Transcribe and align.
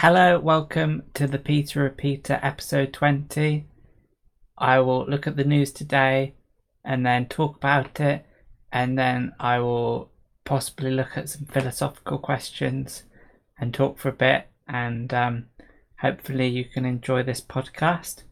hello, 0.00 0.38
welcome 0.38 1.02
to 1.12 1.26
the 1.26 1.40
Peter 1.40 1.82
Repeater 1.82 2.38
episode 2.40 2.92
20. 2.92 3.66
I 4.56 4.78
will 4.78 5.04
look 5.06 5.26
at 5.26 5.34
the 5.34 5.42
news 5.42 5.72
today 5.72 6.34
and 6.84 7.04
then 7.04 7.26
talk 7.26 7.56
about 7.56 7.98
it, 7.98 8.24
and 8.70 8.96
then 8.96 9.32
I 9.40 9.58
will 9.58 10.12
possibly 10.44 10.92
look 10.92 11.16
at 11.16 11.28
some 11.28 11.46
philosophical 11.46 12.18
questions 12.18 13.02
and 13.58 13.74
talk 13.74 13.98
for 13.98 14.10
a 14.10 14.12
bit, 14.12 14.46
and 14.68 15.12
um, 15.12 15.46
hopefully 16.00 16.46
you 16.46 16.64
can 16.64 16.84
enjoy 16.84 17.24
this 17.24 17.40
podcast. 17.40 18.22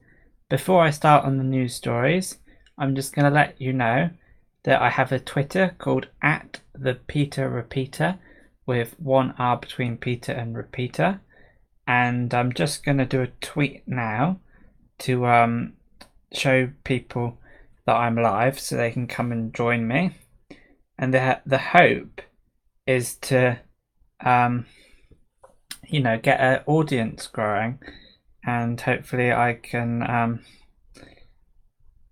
Before 0.49 0.85
I 0.85 0.91
start 0.91 1.25
on 1.25 1.37
the 1.37 1.43
news 1.43 1.75
stories, 1.75 2.39
I'm 2.79 2.95
just 2.95 3.13
going 3.13 3.25
to 3.25 3.35
let 3.35 3.61
you 3.61 3.73
know 3.73 4.11
that 4.63 4.81
I 4.81 4.91
have 4.91 5.11
a 5.11 5.19
Twitter 5.19 5.75
called 5.79 6.07
at 6.23 6.61
the 6.77 6.95
Peter 6.95 7.49
Repeater 7.49 8.21
with 8.67 8.95
one 9.01 9.35
R 9.37 9.57
between 9.57 9.97
Peter 9.97 10.31
and 10.31 10.57
Repeater. 10.57 11.23
And 11.87 12.33
I'm 12.35 12.53
just 12.53 12.85
going 12.85 12.99
to 12.99 13.05
do 13.05 13.23
a 13.23 13.29
tweet 13.41 13.87
now 13.87 14.41
to 14.99 15.27
um, 15.27 15.75
show 16.33 16.71
people 16.85 17.39
that 17.87 17.95
I'm 17.95 18.17
live 18.17 18.59
so 18.59 18.77
they 18.77 18.91
can 18.91 19.07
come 19.07 19.31
and 19.31 19.55
join 19.55 19.87
me. 19.87 20.17
And 20.99 21.15
the, 21.15 21.41
the 21.47 21.59
hope 21.59 22.23
is 22.87 23.15
to, 23.17 23.61
um, 24.25 24.67
you 25.87 26.01
know, 26.01 26.19
get 26.19 26.41
an 26.41 26.63
audience 26.67 27.27
growing 27.29 27.79
and 28.45 28.81
hopefully 28.81 29.33
I 29.33 29.55
can 29.55 30.09
um, 30.09 30.41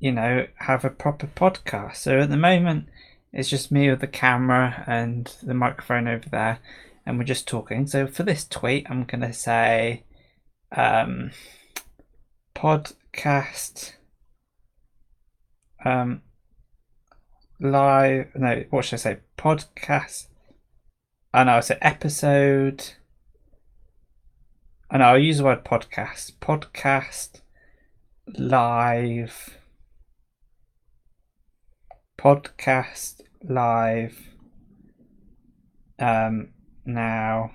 you 0.04 0.12
know, 0.12 0.46
have 0.56 0.84
a 0.84 0.90
proper 0.90 1.26
podcast. 1.26 1.96
So 1.96 2.20
at 2.20 2.28
the 2.28 2.36
moment, 2.36 2.90
it's 3.32 3.48
just 3.48 3.72
me 3.72 3.88
with 3.88 4.00
the 4.00 4.06
camera 4.06 4.84
and 4.86 5.34
the 5.42 5.54
microphone 5.54 6.06
over 6.06 6.28
there, 6.28 6.58
and 7.06 7.18
we're 7.18 7.24
just 7.24 7.48
talking. 7.48 7.86
So 7.86 8.06
for 8.06 8.22
this 8.22 8.46
tweet, 8.46 8.86
I'm 8.88 9.04
going 9.04 9.20
to 9.20 9.32
say 9.32 10.04
um, 10.76 11.30
podcast 12.54 13.92
um, 15.84 16.22
live. 17.60 18.28
No, 18.34 18.64
what 18.70 18.84
should 18.84 18.96
I 18.96 18.98
say? 18.98 19.18
Podcast. 19.36 20.28
And 21.32 21.50
I 21.50 21.52
know, 21.52 21.58
I 21.58 21.60
said 21.60 21.78
episode. 21.82 22.92
Know, 24.92 25.04
I'll 25.04 25.18
use 25.18 25.38
the 25.38 25.44
word 25.44 25.64
podcast. 25.64 26.34
Podcast 26.40 27.40
live 28.38 29.58
podcast 32.24 33.20
live 33.42 34.30
um, 35.98 36.53
now, 36.86 37.50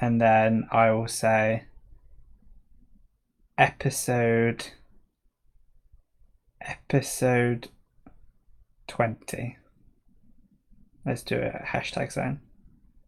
and 0.00 0.20
then 0.20 0.66
I 0.70 0.90
will 0.90 1.08
say 1.08 1.64
episode 3.56 4.66
episode 6.60 7.68
20 8.88 9.58
let's 11.04 11.22
do 11.22 11.36
a 11.36 11.64
hashtag 11.64 12.12
sign. 12.12 12.40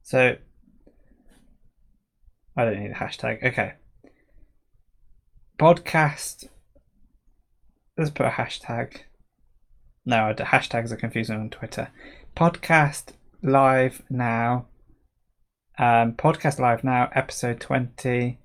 So 0.03 0.37
i 2.57 2.65
don't 2.65 2.81
need 2.81 2.91
a 2.91 2.95
hashtag. 2.95 3.45
Okay. 3.45 3.75
Podcast. 5.59 6.49
Let's 7.99 8.11
put 8.11 8.27
a 8.27 8.31
hashtag. 8.31 8.99
No, 10.05 10.33
the 10.37 10.45
hashtags 10.45 10.93
are 10.93 10.97
confusing 10.97 11.37
on 11.37 11.51
Twitter. 11.51 11.89
Podcast 12.37 13.13
live 13.47 14.03
now. 14.11 14.67
Um, 15.79 16.13
podcast 16.13 16.59
live 16.59 16.83
now, 16.83 17.11
episode 17.15 17.61
20. 17.61 18.39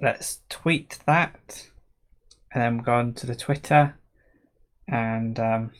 Let's 0.00 0.40
tweet 0.48 0.98
that. 1.06 1.68
And 2.52 2.62
then 2.62 2.76
we'll 2.76 2.84
go 2.84 2.94
on 2.94 3.14
to 3.14 3.26
the 3.26 3.34
Twitter. 3.34 3.98
And 4.86 5.38
um, 5.38 5.72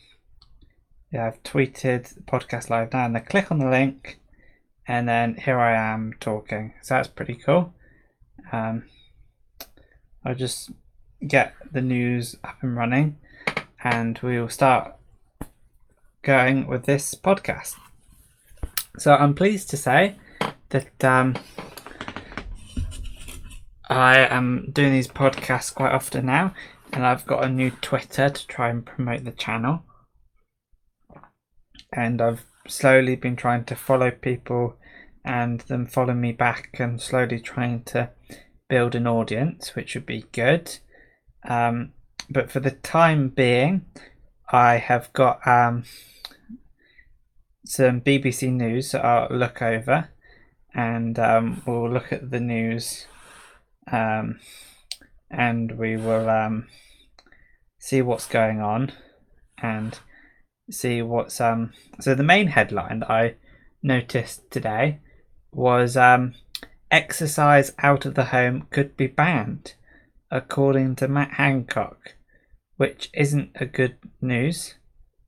yeah, 1.11 1.27
I've 1.27 1.41
tweeted 1.43 2.25
podcast 2.25 2.69
live 2.69 2.91
now. 2.91 3.05
And 3.05 3.15
then 3.15 3.25
click 3.25 3.51
on 3.51 3.59
the 3.59 3.69
link. 3.69 4.19
And 4.87 5.07
then 5.07 5.35
here 5.35 5.59
I 5.59 5.75
am 5.75 6.13
talking. 6.19 6.73
So 6.81 6.95
that's 6.95 7.07
pretty 7.07 7.35
cool. 7.35 7.73
Um, 8.51 8.83
I'll 10.25 10.35
just 10.35 10.71
get 11.25 11.53
the 11.71 11.81
news 11.81 12.35
up 12.43 12.57
and 12.61 12.75
running 12.75 13.17
and 13.83 14.19
we 14.19 14.39
will 14.39 14.49
start 14.49 14.95
going 16.21 16.67
with 16.67 16.85
this 16.85 17.15
podcast. 17.15 17.75
So 18.97 19.13
I'm 19.13 19.33
pleased 19.33 19.69
to 19.69 19.77
say 19.77 20.17
that 20.69 21.03
um, 21.03 21.35
I 23.89 24.19
am 24.19 24.69
doing 24.71 24.91
these 24.91 25.07
podcasts 25.07 25.73
quite 25.73 25.93
often 25.93 26.25
now, 26.25 26.53
and 26.93 27.05
I've 27.05 27.25
got 27.25 27.43
a 27.43 27.49
new 27.49 27.71
Twitter 27.71 28.29
to 28.29 28.47
try 28.47 28.69
and 28.69 28.85
promote 28.85 29.23
the 29.23 29.31
channel. 29.31 29.83
And 31.91 32.21
I've 32.21 32.45
slowly 32.67 33.15
been 33.15 33.35
trying 33.35 33.65
to 33.65 33.75
follow 33.75 34.11
people 34.11 34.77
and 35.25 35.61
them 35.61 35.85
follow 35.85 36.13
me 36.13 36.31
back 36.31 36.77
and 36.79 37.01
slowly 37.01 37.39
trying 37.39 37.83
to 37.83 38.09
build 38.67 38.95
an 38.95 39.07
audience, 39.07 39.75
which 39.75 39.95
would 39.95 40.05
be 40.05 40.25
good. 40.31 40.77
Um, 41.47 41.93
but 42.29 42.51
for 42.51 42.59
the 42.59 42.71
time 42.71 43.29
being, 43.29 43.85
I 44.51 44.77
have 44.77 45.13
got 45.13 45.45
um, 45.47 45.83
some 47.65 48.01
BBC 48.01 48.51
News 48.51 48.91
that 48.91 49.05
I'll 49.05 49.27
look 49.29 49.61
over, 49.61 50.09
and 50.73 51.19
um, 51.19 51.61
we'll 51.67 51.91
look 51.91 52.11
at 52.11 52.31
the 52.31 52.39
news, 52.39 53.05
um, 53.91 54.39
and 55.29 55.77
we 55.77 55.97
will 55.97 56.27
um, 56.27 56.67
see 57.77 58.01
what's 58.01 58.25
going 58.25 58.59
on, 58.59 58.91
and 59.61 59.99
see 60.71 61.03
what's 61.03 61.39
um. 61.39 61.73
So 61.99 62.15
the 62.15 62.23
main 62.23 62.47
headline 62.47 63.01
that 63.01 63.11
I 63.11 63.35
noticed 63.83 64.49
today 64.49 64.99
was 65.51 65.95
um, 65.95 66.33
exercise 66.89 67.73
out 67.77 68.05
of 68.07 68.15
the 68.15 68.25
home 68.25 68.65
could 68.71 68.97
be 68.97 69.05
banned, 69.05 69.75
according 70.31 70.95
to 70.95 71.07
Matt 71.07 71.33
Hancock 71.33 72.15
which 72.79 73.09
isn't 73.13 73.51
a 73.55 73.65
good 73.65 73.97
news. 74.21 74.75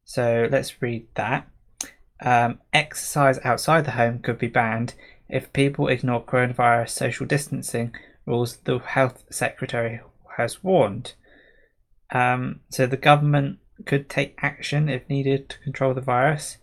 So 0.06 0.48
let's 0.50 0.82
read 0.82 1.08
that. 1.16 1.50
Um, 2.24 2.60
exercise 2.72 3.40
outside 3.44 3.84
the 3.84 3.92
home 3.92 4.20
could 4.20 4.38
be 4.38 4.48
banned 4.48 4.94
if 5.28 5.52
people 5.52 5.90
ignore 5.90 6.24
coronavirus 6.24 6.92
social 6.92 7.26
distancing 7.26 7.94
rules, 8.26 8.56
the 8.64 8.80
health 8.80 9.26
secretary 9.30 10.00
has 10.38 10.64
warned. 10.64 11.16
Um, 12.14 12.62
so 12.70 12.88
the 12.88 12.96
government 12.96 13.60
could 13.86 14.10
take 14.10 14.40
action 14.42 14.88
if 14.88 15.10
needed 15.10 15.50
to 15.50 15.60
control 15.60 15.94
the 15.94 16.00
virus. 16.00 16.58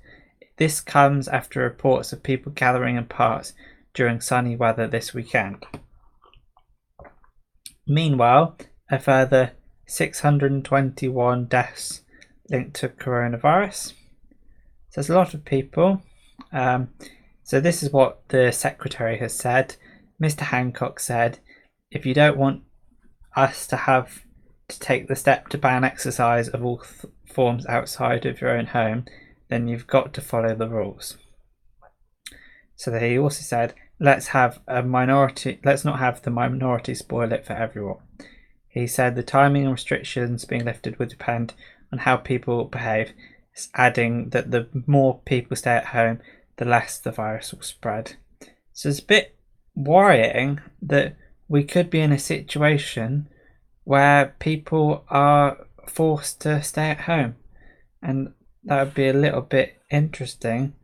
This 0.57 0.81
comes 0.81 1.29
after 1.29 1.61
reports 1.61 2.15
of 2.15 2.23
people 2.23 2.51
gathering 2.51 2.97
in 2.97 3.05
parks 3.05 3.53
during 3.93 4.23
sunny 4.23 4.57
weather 4.57 4.87
this 4.87 5.13
weekend. 5.13 5.67
Meanwhile, 7.87 8.57
a 8.91 8.99
further 8.99 9.53
621 9.89 11.47
deaths 11.47 12.03
linked 12.51 12.77
to 12.77 12.89
coronavirus. 12.89 13.95
So 14.91 14.95
there's 14.95 15.11
a 15.11 15.15
lot 15.15 15.35
of 15.35 15.45
people. 15.45 16.03
Um, 16.53 16.91
so 17.43 17.61
this 17.61 17.83
is 17.83 17.91
what 17.91 18.29
the 18.29 18.53
secretary 18.53 19.19
has 19.19 19.35
said. 19.35 19.77
Mr. 20.23 20.41
Hancock 20.41 21.01
said, 21.01 21.39
if 21.91 22.05
you 22.05 22.13
don't 22.13 22.37
want 22.37 22.63
us 23.35 23.67
to 23.69 23.77
have 23.77 24.25
to 24.69 24.79
take 24.79 25.09
the 25.09 25.17
step 25.17 25.49
to 25.49 25.59
ban 25.59 25.85
exercise 25.85 26.49
of 26.49 26.63
all 26.63 26.79
th- 26.79 27.13
forms 27.27 27.65
outside 27.67 28.27
of 28.27 28.41
your 28.41 28.51
own 28.51 28.67
home, 28.67 29.07
then 29.49 29.69
you've 29.69 29.87
got 29.87 30.13
to 30.13 30.21
follow 30.21 30.55
the 30.55 30.69
rules. 30.69 31.17
So 32.77 32.97
he 32.99 33.19
also 33.19 33.43
said, 33.43 33.75
let's 33.99 34.29
have 34.29 34.61
a 34.69 34.83
minority, 34.83 35.59
let's 35.65 35.85
not 35.85 35.99
have 35.99 36.23
the 36.23 36.31
minority 36.31 36.95
spoil 36.95 37.33
it 37.33 37.47
for 37.47 37.55
everyone. 37.55 37.99
He 38.79 38.87
said 38.87 39.17
the 39.17 39.25
timing 39.25 39.65
and 39.65 39.73
restrictions 39.73 40.45
being 40.45 40.65
lifted 40.65 40.99
would 40.99 41.09
depend 41.09 41.55
on 41.93 41.99
how 41.99 42.17
people 42.17 42.65
behave, 42.65 43.13
adding 43.75 44.29
that 44.31 44.53
the 44.53 44.69
more 44.87 45.19
people 45.25 45.57
stay 45.57 45.73
at 45.73 45.87
home, 45.87 46.21
the 46.59 46.65
less 46.65 46.97
the 46.99 47.11
virus 47.11 47.53
will 47.53 47.63
spread. 47.63 48.15
So 48.73 48.89
it's 48.89 49.01
a 49.01 49.05
bit 49.05 49.37
worrying 49.75 50.61
that 50.81 51.17
we 51.49 51.65
could 51.65 51.91
be 51.91 51.99
in 51.99 52.13
a 52.13 52.21
situation 52.21 53.29
where 53.83 54.37
people 54.39 55.05
are 55.09 55.67
forced 55.89 56.41
to 56.43 56.63
stay 56.63 56.91
at 56.91 57.01
home. 57.01 57.35
And 58.01 58.33
that 58.63 58.85
would 58.85 58.95
be 58.95 59.09
a 59.09 59.13
little 59.13 59.41
bit 59.41 59.81
interesting. 59.91 60.75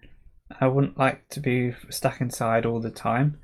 I 0.60 0.66
wouldn't 0.66 0.98
like 0.98 1.28
to 1.28 1.38
be 1.38 1.74
stuck 1.90 2.20
inside 2.20 2.66
all 2.66 2.80
the 2.80 2.90
time. 2.90 3.38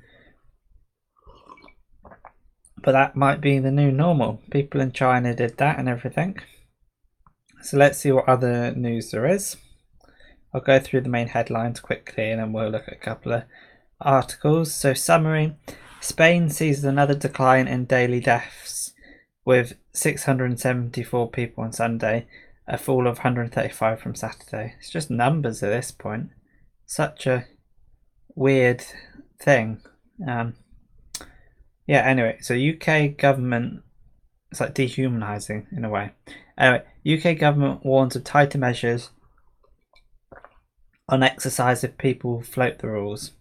But 2.81 2.93
that 2.93 3.15
might 3.15 3.41
be 3.41 3.59
the 3.59 3.71
new 3.71 3.91
normal. 3.91 4.41
People 4.49 4.81
in 4.81 4.91
China 4.91 5.35
did 5.35 5.57
that 5.57 5.77
and 5.77 5.87
everything. 5.87 6.39
So 7.61 7.77
let's 7.77 7.99
see 7.99 8.11
what 8.11 8.27
other 8.27 8.73
news 8.75 9.11
there 9.11 9.25
is. 9.25 9.57
I'll 10.53 10.61
go 10.61 10.79
through 10.79 11.01
the 11.01 11.09
main 11.09 11.27
headlines 11.27 11.79
quickly 11.79 12.31
and 12.31 12.39
then 12.39 12.53
we'll 12.53 12.69
look 12.69 12.87
at 12.87 12.93
a 12.93 12.97
couple 12.97 13.33
of 13.33 13.43
articles. 14.01 14.73
So, 14.73 14.93
summary 14.93 15.55
Spain 16.01 16.49
sees 16.49 16.83
another 16.83 17.13
decline 17.13 17.67
in 17.67 17.85
daily 17.85 18.19
deaths 18.19 18.91
with 19.45 19.73
674 19.93 21.29
people 21.29 21.63
on 21.63 21.71
Sunday, 21.71 22.27
a 22.67 22.77
fall 22.77 23.07
of 23.07 23.17
135 23.17 23.99
from 23.99 24.15
Saturday. 24.15 24.75
It's 24.79 24.89
just 24.89 25.11
numbers 25.11 25.61
at 25.61 25.69
this 25.69 25.91
point. 25.91 26.29
Such 26.87 27.27
a 27.27 27.45
weird 28.35 28.83
thing. 29.39 29.81
Um, 30.27 30.55
yeah, 31.87 32.07
anyway, 32.07 32.37
so 32.41 32.55
UK 32.55 33.17
government, 33.17 33.83
it's 34.51 34.61
like 34.61 34.73
dehumanizing 34.73 35.67
in 35.71 35.85
a 35.85 35.89
way. 35.89 36.11
Anyway, 36.57 36.83
UK 37.07 37.37
government 37.37 37.85
warns 37.85 38.15
of 38.15 38.23
tighter 38.23 38.57
measures 38.57 39.09
on 41.09 41.23
exercise 41.23 41.83
if 41.83 41.97
people 41.97 42.41
float 42.41 42.79
the 42.79 42.87
rules. 42.87 43.31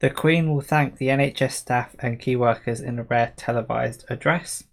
The 0.00 0.10
Queen 0.10 0.50
will 0.50 0.62
thank 0.62 0.96
the 0.96 1.08
NHS 1.08 1.52
staff 1.52 1.94
and 1.98 2.18
key 2.18 2.36
workers 2.36 2.80
in 2.80 2.98
a 2.98 3.02
rare 3.02 3.34
televised 3.36 4.06
address. 4.08 4.64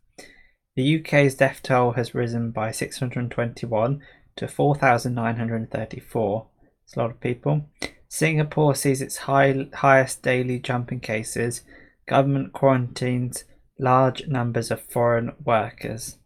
The 0.77 0.99
UK's 0.99 1.35
death 1.35 1.61
toll 1.61 1.91
has 1.93 2.15
risen 2.15 2.51
by 2.51 2.71
621 2.71 4.01
to 4.37 4.47
4,934. 4.47 6.47
It's 6.85 6.95
a 6.95 6.99
lot 6.99 7.11
of 7.11 7.19
people. 7.19 7.65
Singapore 8.07 8.75
sees 8.75 9.01
its 9.01 9.17
high, 9.17 9.67
highest 9.73 10.21
daily 10.21 10.59
jump 10.59 10.93
in 10.93 11.01
cases. 11.01 11.63
Government 12.07 12.53
quarantines 12.53 13.43
large 13.77 14.27
numbers 14.27 14.71
of 14.71 14.81
foreign 14.81 15.33
workers. 15.43 16.17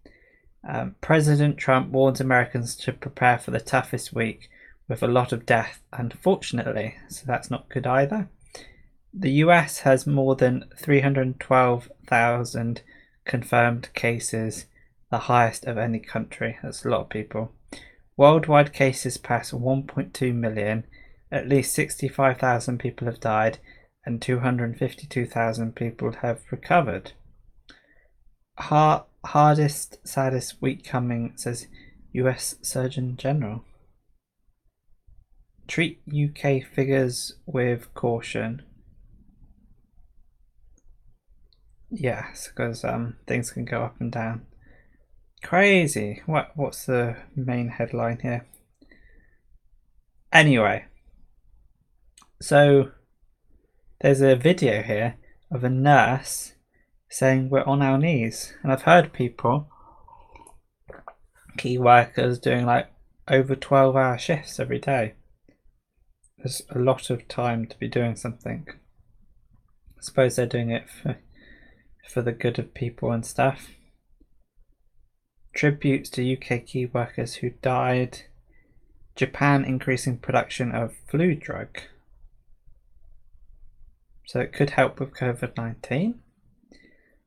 Um, 0.67 0.95
President 1.01 1.57
Trump 1.57 1.91
warns 1.91 2.21
Americans 2.21 2.75
to 2.77 2.93
prepare 2.93 3.39
for 3.39 3.51
the 3.51 3.59
toughest 3.59 4.13
week 4.13 4.49
with 4.87 5.01
a 5.01 5.07
lot 5.07 5.31
of 5.31 5.45
death, 5.45 5.81
unfortunately, 5.91 6.95
so 7.09 7.23
that's 7.25 7.49
not 7.49 7.69
good 7.69 7.87
either. 7.87 8.29
The 9.13 9.31
US 9.45 9.79
has 9.79 10.07
more 10.07 10.35
than 10.35 10.65
312,000 10.77 12.81
confirmed 13.25 13.89
cases, 13.93 14.65
the 15.09 15.19
highest 15.19 15.65
of 15.65 15.77
any 15.77 15.99
country. 15.99 16.57
That's 16.61 16.85
a 16.85 16.89
lot 16.89 17.01
of 17.01 17.09
people. 17.09 17.51
Worldwide 18.15 18.73
cases 18.73 19.17
pass 19.17 19.51
1.2 19.51 20.33
million. 20.33 20.85
At 21.31 21.49
least 21.49 21.73
65,000 21.73 22.77
people 22.77 23.07
have 23.07 23.19
died, 23.19 23.57
and 24.06 24.21
252,000 24.21 25.75
people 25.75 26.12
have 26.21 26.42
recovered. 26.51 27.13
Hard, 28.57 29.03
hardest, 29.25 30.06
saddest 30.07 30.62
week 30.62 30.86
coming, 30.86 31.33
says 31.36 31.68
US 32.13 32.56
Surgeon 32.62 33.15
General. 33.18 33.63
Treat 35.68 36.01
UK 36.07 36.63
figures 36.63 37.33
with 37.45 37.94
caution. 37.94 38.63
Yes, 41.89 42.50
because 42.50 42.83
um, 42.83 43.18
things 43.27 43.51
can 43.51 43.65
go 43.65 43.83
up 43.83 43.95
and 44.00 44.12
down. 44.12 44.45
Crazy. 45.44 46.21
What? 46.25 46.51
What's 46.56 46.86
the 46.86 47.18
main 47.36 47.69
headline 47.69 48.19
here? 48.21 48.45
Anyway, 50.31 50.86
so 52.42 52.92
there's 54.01 54.21
a 54.21 54.36
video 54.36 54.81
here 54.81 55.15
of 55.51 55.63
a 55.63 55.69
nurse 55.69 56.53
saying 57.09 57.50
we're 57.50 57.63
on 57.63 57.81
our 57.81 57.98
knees, 57.98 58.53
and 58.63 58.71
I've 58.71 58.83
heard 58.83 59.13
people, 59.13 59.69
key 61.57 61.77
workers, 61.77 62.39
doing 62.39 62.65
like 62.65 62.92
over 63.27 63.56
12 63.56 63.95
hour 63.95 64.18
shifts 64.18 64.59
every 64.59 64.80
day. 64.80 65.13
There's 66.38 66.63
a 66.71 66.80
lot 66.80 67.12
of 67.12 67.27
time 67.27 67.68
to 67.68 67.77
be 67.77 67.88
doing 67.88 68.15
something. 68.15 68.65
I 68.69 70.01
suppose 70.01 70.36
they're 70.36 70.48
doing 70.48 70.71
it 70.71 70.89
for 70.89 71.18
for 72.09 72.21
the 72.21 72.31
good 72.31 72.59
of 72.59 72.74
people 72.74 73.12
and 73.12 73.25
stuff. 73.25 73.69
Tributes 75.53 76.09
to 76.12 76.33
UK 76.33 76.65
key 76.65 76.88
workers 76.88 77.36
who 77.36 77.51
died. 77.62 78.24
Japan 79.15 79.63
increasing 79.63 80.18
production 80.18 80.71
of 80.71 80.95
flu 81.07 81.36
drug. 81.36 81.80
So 84.31 84.39
it 84.39 84.53
could 84.53 84.69
help 84.69 84.97
with 84.97 85.13
COVID 85.13 85.57
19. 85.57 86.21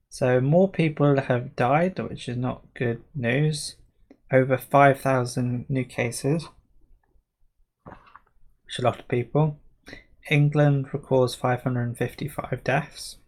So 0.08 0.40
more 0.40 0.70
people 0.70 1.20
have 1.20 1.54
died, 1.54 1.98
which 1.98 2.30
is 2.30 2.38
not 2.38 2.72
good 2.72 3.02
news. 3.14 3.76
Over 4.32 4.56
5,000 4.56 5.66
new 5.68 5.84
cases, 5.84 6.48
which 7.84 8.78
is 8.78 8.78
a 8.78 8.84
lot 8.84 9.00
of 9.00 9.08
people. 9.08 9.60
England 10.30 10.94
records 10.94 11.34
555 11.34 12.64
deaths. 12.64 13.18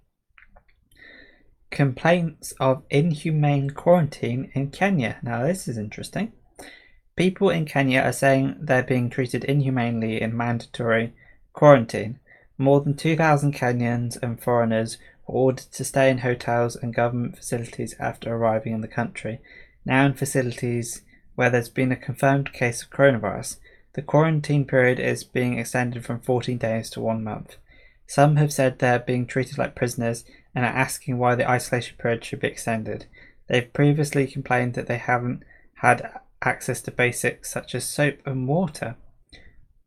Complaints 1.71 2.55
of 2.59 2.83
inhumane 2.89 3.69
quarantine 3.69 4.51
in 4.55 4.71
Kenya. 4.71 5.19
Now, 5.23 5.43
this 5.43 5.69
is 5.69 5.77
interesting. 5.77 6.33
People 7.15 7.51
in 7.51 7.67
Kenya 7.67 8.01
are 8.01 8.13
saying 8.13 8.57
they're 8.59 8.83
being 8.83 9.11
treated 9.11 9.45
inhumanely 9.45 10.23
in 10.23 10.35
mandatory 10.35 11.13
quarantine. 11.53 12.21
More 12.59 12.81
than 12.81 12.97
2,000 12.97 13.55
Kenyans 13.55 14.17
and 14.23 14.41
foreigners 14.41 14.99
were 15.27 15.35
ordered 15.35 15.67
to 15.73 15.85
stay 15.85 16.11
in 16.11 16.19
hotels 16.19 16.77
and 16.77 16.95
government 16.95 17.37
facilities 17.37 17.95
after 17.99 18.35
arriving 18.35 18.73
in 18.73 18.81
the 18.81 18.89
country. 18.89 19.41
Now, 19.85 20.07
in 20.07 20.15
facilities 20.15 21.03
where 21.35 21.51
there's 21.51 21.69
been 21.69 21.93
a 21.93 21.97
confirmed 21.97 22.53
case 22.53 22.83
of 22.83 22.91
coronavirus, 22.91 23.59
the 23.93 24.03
quarantine 24.03 24.65
period 24.65 24.99
is 24.99 25.25
being 25.25 25.59
extended 25.59 26.05
from 26.05 26.21
14 26.21 26.59
days 26.59 26.91
to 26.91 27.01
one 27.01 27.23
month. 27.23 27.57
Some 28.07 28.37
have 28.37 28.53
said 28.53 28.79
they're 28.79 28.99
being 28.99 29.27
treated 29.27 29.59
like 29.59 29.75
prisoners 29.75 30.25
and 30.55 30.65
are 30.65 30.69
asking 30.69 31.19
why 31.19 31.35
the 31.35 31.49
isolation 31.49 31.97
period 31.99 32.25
should 32.25 32.41
be 32.41 32.49
extended. 32.49 33.07
They've 33.49 33.73
previously 33.73 34.27
complained 34.27 34.75
that 34.75 34.87
they 34.87 34.99
haven't 34.99 35.43
had 35.75 36.21
access 36.43 36.81
to 36.83 36.91
basics 36.91 37.51
such 37.51 37.75
as 37.75 37.85
soap 37.85 38.19
and 38.25 38.49
water. 38.49 38.97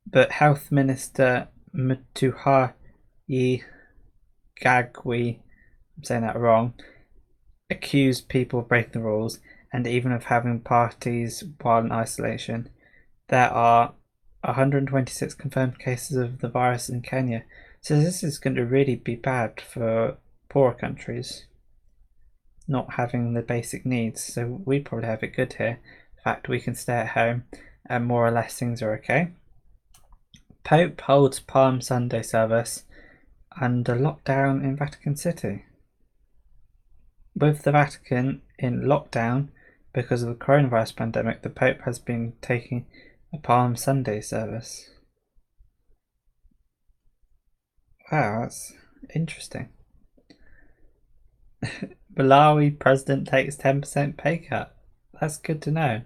But 0.06 0.34
Health 0.34 0.72
Minister 0.72 1.48
Mutahi 1.76 3.64
Kagwe, 4.62 5.40
I'm 5.98 6.04
saying 6.04 6.22
that 6.22 6.40
wrong, 6.40 6.74
accused 7.70 8.30
people 8.30 8.60
of 8.60 8.68
breaking 8.68 8.94
the 8.94 9.00
rules 9.02 9.40
and 9.72 9.86
even 9.86 10.12
of 10.12 10.26
having 10.26 10.60
parties 10.62 11.44
while 11.62 11.80
in 11.80 11.92
isolation. 11.92 12.70
There 13.28 13.50
are 13.50 13.94
126 14.44 15.34
confirmed 15.36 15.80
cases 15.80 16.18
of 16.18 16.40
the 16.40 16.50
virus 16.50 16.90
in 16.90 17.02
Kenya, 17.02 17.44
so 17.82 18.00
this 18.00 18.24
is 18.24 18.40
going 18.40 18.56
to 18.56 18.66
really 18.66 18.96
be 18.96 19.16
bad 19.16 19.62
for 19.62 20.18
poorer 20.50 20.74
countries 20.74 21.46
not 22.70 22.94
having 22.94 23.34
the 23.34 23.42
basic 23.42 23.86
needs. 23.86 24.24
So 24.24 24.62
we 24.64 24.80
probably 24.80 25.08
have 25.08 25.24
it 25.24 25.36
good 25.36 25.54
here. 25.54 25.80
In 26.18 26.24
fact 26.24 26.48
we 26.48 26.62
can 26.62 26.76
stay 26.76 26.94
at 26.94 27.10
home 27.10 27.44
and 27.90 28.06
more 28.06 28.26
or 28.26 28.32
less 28.32 28.58
things 28.58 28.82
are 28.82 28.94
okay. 28.98 29.30
Pope 30.64 31.02
holds 31.02 31.40
Palm 31.40 31.82
Sunday 31.82 32.22
service 32.22 32.84
under 33.60 33.96
lockdown 33.96 34.64
in 34.64 34.76
Vatican 34.76 35.16
City. 35.16 35.66
With 37.36 37.64
the 37.64 37.72
Vatican 37.72 38.42
in 38.58 38.82
lockdown 38.82 39.50
because 39.94 40.24
of 40.24 40.30
the 40.30 40.46
coronavirus 40.46 40.96
pandemic, 40.96 41.42
the 41.42 41.50
Pope 41.50 41.82
has 41.86 42.00
been 42.00 42.34
taking 42.42 42.86
a 43.34 43.38
Palm 43.38 43.76
Sunday 43.76 44.22
service. 44.22 44.90
Wow, 48.12 48.42
that's 48.42 48.74
interesting. 49.14 49.70
Malawi 52.16 52.78
president 52.78 53.28
takes 53.28 53.56
10% 53.56 54.18
pay 54.18 54.38
cut. 54.38 54.76
That's 55.20 55.38
good 55.38 55.62
to 55.64 55.72
know. 55.72 56.02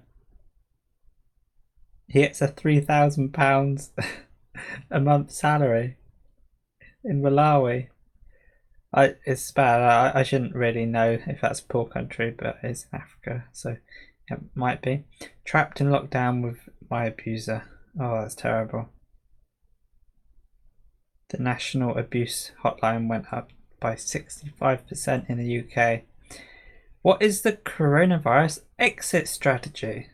He 2.07 2.21
gets 2.21 2.41
a 2.41 2.49
£3,000 2.49 3.89
a 4.89 4.99
month 4.99 5.31
salary 5.31 5.97
in 7.03 7.21
Malawi. 7.21 7.87
I, 8.93 9.15
it's 9.25 9.51
bad. 9.51 9.81
I, 9.81 10.19
I 10.19 10.23
shouldn't 10.23 10.55
really 10.55 10.85
know 10.85 11.17
if 11.25 11.41
that's 11.41 11.59
a 11.59 11.65
poor 11.65 11.85
country, 11.85 12.31
but 12.31 12.57
it's 12.61 12.85
Africa, 12.93 13.45
so 13.51 13.77
it 14.29 14.39
might 14.55 14.81
be. 14.81 15.05
Trapped 15.45 15.81
in 15.81 15.87
lockdown 15.87 16.43
with 16.43 16.69
my 16.89 17.05
abuser. 17.05 17.63
Oh, 17.99 18.21
that's 18.21 18.35
terrible. 18.35 18.89
The 21.29 21.39
National 21.39 21.97
Abuse 21.97 22.51
Hotline 22.63 23.07
went 23.07 23.33
up 23.33 23.49
by 23.79 23.95
65% 23.95 25.29
in 25.29 25.37
the 25.37 25.59
UK. 25.59 26.03
What 27.01 27.21
is 27.21 27.41
the 27.41 27.53
coronavirus 27.53 28.61
exit 28.79 29.27
strategy? 29.27 30.07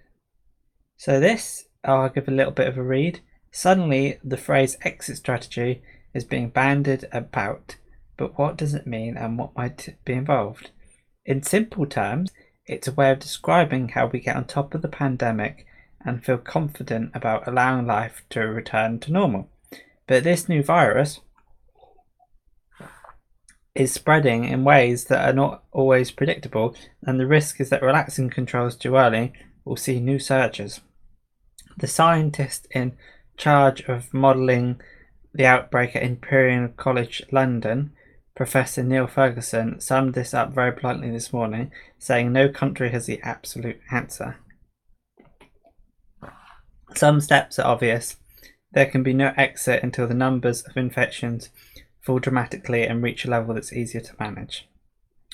So, 0.97 1.19
this 1.19 1.65
I'll 1.83 2.09
give 2.09 2.27
a 2.27 2.31
little 2.31 2.51
bit 2.51 2.67
of 2.67 2.77
a 2.77 2.83
read. 2.83 3.19
Suddenly, 3.51 4.19
the 4.23 4.37
phrase 4.37 4.77
exit 4.83 5.17
strategy 5.17 5.81
is 6.13 6.23
being 6.23 6.49
bandied 6.49 7.07
about, 7.11 7.77
but 8.17 8.37
what 8.37 8.57
does 8.57 8.73
it 8.73 8.87
mean 8.87 9.17
and 9.17 9.37
what 9.37 9.55
might 9.55 9.95
be 10.05 10.13
involved? 10.13 10.71
In 11.25 11.43
simple 11.43 11.85
terms, 11.85 12.31
it's 12.65 12.87
a 12.87 12.93
way 12.93 13.11
of 13.11 13.19
describing 13.19 13.89
how 13.89 14.07
we 14.07 14.19
get 14.19 14.35
on 14.35 14.45
top 14.45 14.73
of 14.73 14.81
the 14.81 14.87
pandemic 14.87 15.65
and 16.05 16.23
feel 16.23 16.37
confident 16.37 17.11
about 17.13 17.47
allowing 17.47 17.87
life 17.87 18.23
to 18.29 18.41
return 18.41 18.99
to 18.99 19.11
normal. 19.11 19.49
But 20.07 20.23
this 20.23 20.47
new 20.47 20.63
virus 20.63 21.19
is 23.75 23.93
spreading 23.93 24.45
in 24.45 24.63
ways 24.63 25.05
that 25.05 25.27
are 25.27 25.33
not 25.33 25.63
always 25.71 26.11
predictable, 26.11 26.75
and 27.03 27.19
the 27.19 27.27
risk 27.27 27.59
is 27.59 27.69
that 27.69 27.81
relaxing 27.81 28.29
controls 28.29 28.75
too 28.75 28.95
early 28.95 29.33
will 29.65 29.77
see 29.77 29.99
new 29.99 30.19
surges. 30.19 30.81
The 31.77 31.87
scientist 31.87 32.67
in 32.71 32.97
charge 33.39 33.81
of 33.87 34.13
modelling 34.13 34.79
the 35.33 35.47
outbreak 35.47 35.95
at 35.95 36.03
Imperial 36.03 36.67
College 36.67 37.23
London, 37.31 37.91
Professor 38.35 38.83
Neil 38.83 39.07
Ferguson, 39.07 39.79
summed 39.79 40.13
this 40.13 40.33
up 40.33 40.53
very 40.53 40.71
bluntly 40.71 41.09
this 41.09 41.33
morning, 41.33 41.71
saying 41.97 42.31
no 42.31 42.49
country 42.49 42.91
has 42.91 43.07
the 43.07 43.19
absolute 43.23 43.79
answer. 43.91 44.37
Some 46.95 47.21
steps 47.21 47.57
are 47.57 47.67
obvious. 47.67 48.17
There 48.71 48.85
can 48.85 49.03
be 49.03 49.13
no 49.13 49.33
exit 49.37 49.83
until 49.83 50.07
the 50.07 50.13
numbers 50.13 50.61
of 50.63 50.77
infections 50.77 51.49
fall 52.01 52.19
dramatically 52.19 52.85
and 52.85 53.01
reach 53.01 53.25
a 53.25 53.29
level 53.29 53.55
that's 53.55 53.73
easier 53.73 54.01
to 54.01 54.15
manage. 54.19 54.67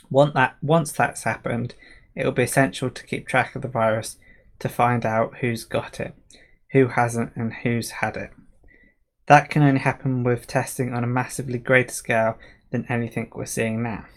Once, 0.10 0.34
that, 0.34 0.56
once 0.62 0.92
that's 0.92 1.24
happened, 1.24 1.76
it 2.16 2.26
will 2.26 2.32
be 2.32 2.44
essential 2.44 2.90
to 2.90 3.06
keep 3.06 3.28
track 3.28 3.56
of 3.56 3.62
the 3.62 3.68
virus 3.68 4.18
to 4.60 4.70
find 4.70 5.06
out 5.06 5.38
who's 5.40 5.64
got 5.64 6.00
it, 6.00 6.14
who 6.76 6.90
hasn't, 6.90 7.32
and 7.38 7.54
who's 7.54 7.90
had 7.90 8.18
it. 8.18 8.32
That 9.28 9.50
can 9.50 9.64
only 9.64 9.80
happen 9.80 10.26
with 10.26 10.46
testing 10.46 10.94
on 10.94 11.06
a 11.06 11.08
massively 11.08 11.58
greater 11.58 11.94
scale 11.94 12.38
than 12.70 12.86
anything 12.90 13.32
we're 13.34 13.46
seeing 13.46 13.82
now. 13.82 14.08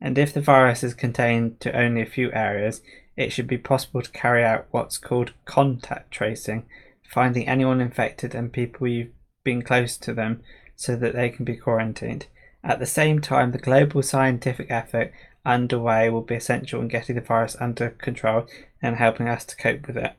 And 0.00 0.18
if 0.18 0.34
the 0.34 0.40
virus 0.40 0.82
is 0.82 0.92
contained 0.92 1.60
to 1.60 1.72
only 1.72 2.02
a 2.02 2.06
few 2.06 2.32
areas, 2.32 2.82
it 3.16 3.30
should 3.30 3.46
be 3.46 3.58
possible 3.58 4.02
to 4.02 4.10
carry 4.10 4.44
out 4.44 4.66
what's 4.72 4.98
called 4.98 5.34
contact 5.44 6.10
tracing, 6.10 6.66
finding 7.08 7.46
anyone 7.46 7.80
infected 7.80 8.34
and 8.34 8.52
people 8.52 8.88
you've 8.88 9.12
been 9.44 9.62
close 9.62 9.96
to 9.98 10.12
them 10.12 10.42
so 10.74 10.96
that 10.96 11.14
they 11.14 11.30
can 11.30 11.44
be 11.44 11.56
quarantined. 11.56 12.26
At 12.64 12.80
the 12.80 12.86
same 12.86 13.20
time, 13.20 13.52
the 13.52 13.58
global 13.58 14.02
scientific 14.02 14.68
effort 14.68 15.12
underway 15.46 16.10
will 16.10 16.22
be 16.22 16.34
essential 16.34 16.80
in 16.80 16.88
getting 16.88 17.14
the 17.14 17.20
virus 17.20 17.56
under 17.60 17.90
control 17.90 18.48
and 18.82 18.96
helping 18.96 19.28
us 19.28 19.44
to 19.44 19.56
cope 19.56 19.86
with 19.86 19.96
it. 19.96 20.14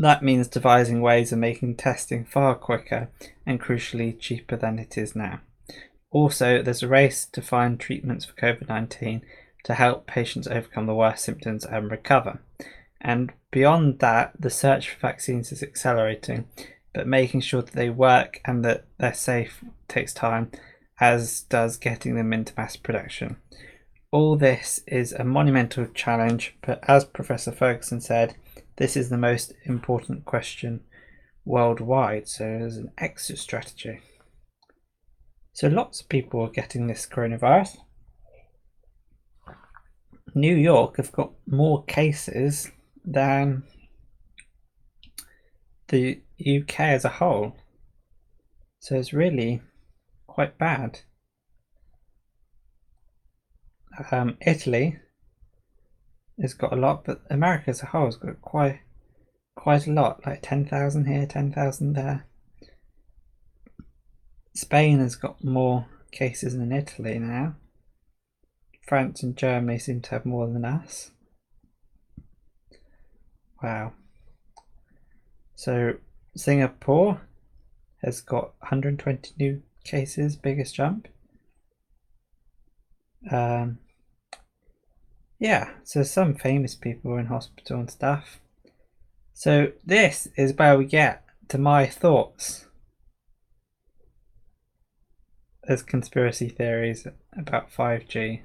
That 0.00 0.22
means 0.22 0.48
devising 0.48 1.02
ways 1.02 1.30
of 1.30 1.40
making 1.40 1.76
testing 1.76 2.24
far 2.24 2.54
quicker 2.54 3.10
and 3.44 3.60
crucially 3.60 4.18
cheaper 4.18 4.56
than 4.56 4.78
it 4.78 4.96
is 4.96 5.14
now. 5.14 5.40
Also, 6.10 6.62
there's 6.62 6.82
a 6.82 6.88
race 6.88 7.26
to 7.26 7.42
find 7.42 7.78
treatments 7.78 8.24
for 8.24 8.32
COVID 8.32 8.66
19 8.66 9.20
to 9.64 9.74
help 9.74 10.06
patients 10.06 10.46
overcome 10.46 10.86
the 10.86 10.94
worst 10.94 11.22
symptoms 11.22 11.66
and 11.66 11.90
recover. 11.90 12.40
And 12.98 13.34
beyond 13.50 13.98
that, 13.98 14.32
the 14.40 14.48
search 14.48 14.88
for 14.88 14.98
vaccines 15.00 15.52
is 15.52 15.62
accelerating, 15.62 16.48
but 16.94 17.06
making 17.06 17.42
sure 17.42 17.60
that 17.60 17.74
they 17.74 17.90
work 17.90 18.40
and 18.46 18.64
that 18.64 18.86
they're 18.96 19.12
safe 19.12 19.62
takes 19.86 20.14
time, 20.14 20.50
as 20.98 21.42
does 21.42 21.76
getting 21.76 22.14
them 22.14 22.32
into 22.32 22.54
mass 22.56 22.74
production. 22.74 23.36
All 24.10 24.36
this 24.36 24.80
is 24.86 25.12
a 25.12 25.24
monumental 25.24 25.88
challenge, 25.88 26.56
but 26.62 26.80
as 26.88 27.04
Professor 27.04 27.52
Ferguson 27.52 28.00
said, 28.00 28.34
this 28.80 28.96
is 28.96 29.10
the 29.10 29.18
most 29.18 29.52
important 29.66 30.24
question 30.24 30.80
worldwide, 31.44 32.26
so 32.26 32.44
there's 32.44 32.78
an 32.78 32.90
exit 32.96 33.36
strategy. 33.36 34.00
So 35.52 35.68
lots 35.68 36.00
of 36.00 36.08
people 36.08 36.40
are 36.40 36.48
getting 36.48 36.86
this 36.86 37.06
coronavirus. 37.06 37.76
New 40.34 40.56
York 40.56 40.96
have 40.96 41.12
got 41.12 41.32
more 41.46 41.84
cases 41.84 42.70
than 43.04 43.64
the 45.88 46.22
UK 46.40 46.80
as 46.80 47.04
a 47.04 47.10
whole. 47.10 47.58
So 48.78 48.96
it's 48.96 49.12
really 49.12 49.60
quite 50.26 50.56
bad. 50.56 51.00
Um, 54.10 54.38
Italy 54.40 54.98
has 56.40 56.54
got 56.54 56.72
a 56.72 56.76
lot, 56.76 57.04
but 57.04 57.22
America 57.30 57.70
as 57.70 57.82
a 57.82 57.86
whole 57.86 58.06
has 58.06 58.16
got 58.16 58.40
quite 58.40 58.80
quite 59.56 59.86
a 59.86 59.92
lot, 59.92 60.24
like 60.24 60.40
10,000 60.42 61.04
here, 61.04 61.26
10,000 61.26 61.92
there. 61.92 62.26
Spain 64.54 64.98
has 65.00 65.16
got 65.16 65.44
more 65.44 65.86
cases 66.12 66.56
than 66.56 66.72
Italy 66.72 67.18
now. 67.18 67.56
France 68.86 69.22
and 69.22 69.36
Germany 69.36 69.78
seem 69.78 70.00
to 70.00 70.10
have 70.10 70.24
more 70.24 70.46
than 70.46 70.64
us. 70.64 71.10
Wow. 73.62 73.92
So 75.54 75.94
Singapore 76.34 77.20
has 78.02 78.20
got 78.22 78.54
120 78.60 79.32
new 79.38 79.62
cases, 79.84 80.36
biggest 80.36 80.74
jump. 80.74 81.08
Um, 83.30 83.78
yeah, 85.40 85.70
so 85.84 86.02
some 86.02 86.34
famous 86.34 86.74
people 86.74 87.10
were 87.10 87.18
in 87.18 87.26
hospital 87.26 87.80
and 87.80 87.90
stuff. 87.90 88.40
So 89.32 89.72
this 89.82 90.28
is 90.36 90.52
where 90.52 90.76
we 90.76 90.84
get 90.84 91.24
to 91.48 91.56
my 91.56 91.86
thoughts 91.86 92.66
as 95.66 95.82
conspiracy 95.82 96.50
theories 96.50 97.06
about 97.36 97.72
5G. 97.72 98.42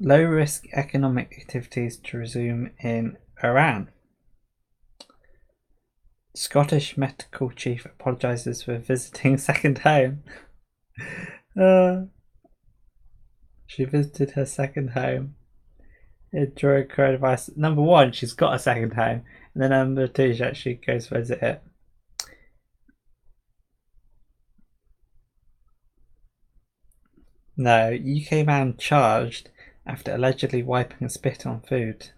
Low 0.00 0.24
risk 0.24 0.64
economic 0.72 1.36
activities 1.40 1.98
to 1.98 2.18
resume 2.18 2.72
in 2.80 3.16
Iran. 3.44 3.90
Scottish 6.34 6.98
medical 6.98 7.50
chief 7.50 7.86
apologises 7.86 8.64
for 8.64 8.76
visiting 8.78 9.38
second 9.38 9.78
home. 9.78 10.24
Uh, 11.58 12.06
she 13.68 13.84
visited 13.84 14.32
her 14.32 14.44
second 14.44 14.90
home 14.90 15.35
during 16.32 16.88
coronavirus. 16.88 17.56
Number 17.56 17.82
one, 17.82 18.12
she's 18.12 18.32
got 18.32 18.54
a 18.54 18.58
second 18.58 18.94
home, 18.94 19.22
and 19.54 19.62
then 19.62 19.70
number 19.70 20.06
two, 20.06 20.34
she 20.34 20.42
actually 20.42 20.74
goes 20.74 21.08
visit 21.08 21.42
it. 21.42 21.62
No, 27.56 27.92
UK 27.94 28.46
man 28.46 28.76
charged 28.76 29.48
after 29.86 30.14
allegedly 30.14 30.62
wiping 30.62 31.06
a 31.06 31.08
spit 31.08 31.46
on 31.46 31.60
food. 31.62 32.10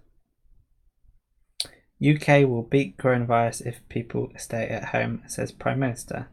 UK 2.05 2.49
will 2.49 2.63
beat 2.63 2.97
coronavirus 2.97 3.67
if 3.67 3.89
people 3.89 4.31
stay 4.37 4.67
at 4.69 4.87
home, 4.87 5.23
says 5.27 5.53
Prime 5.53 5.81
Minister. 5.81 6.29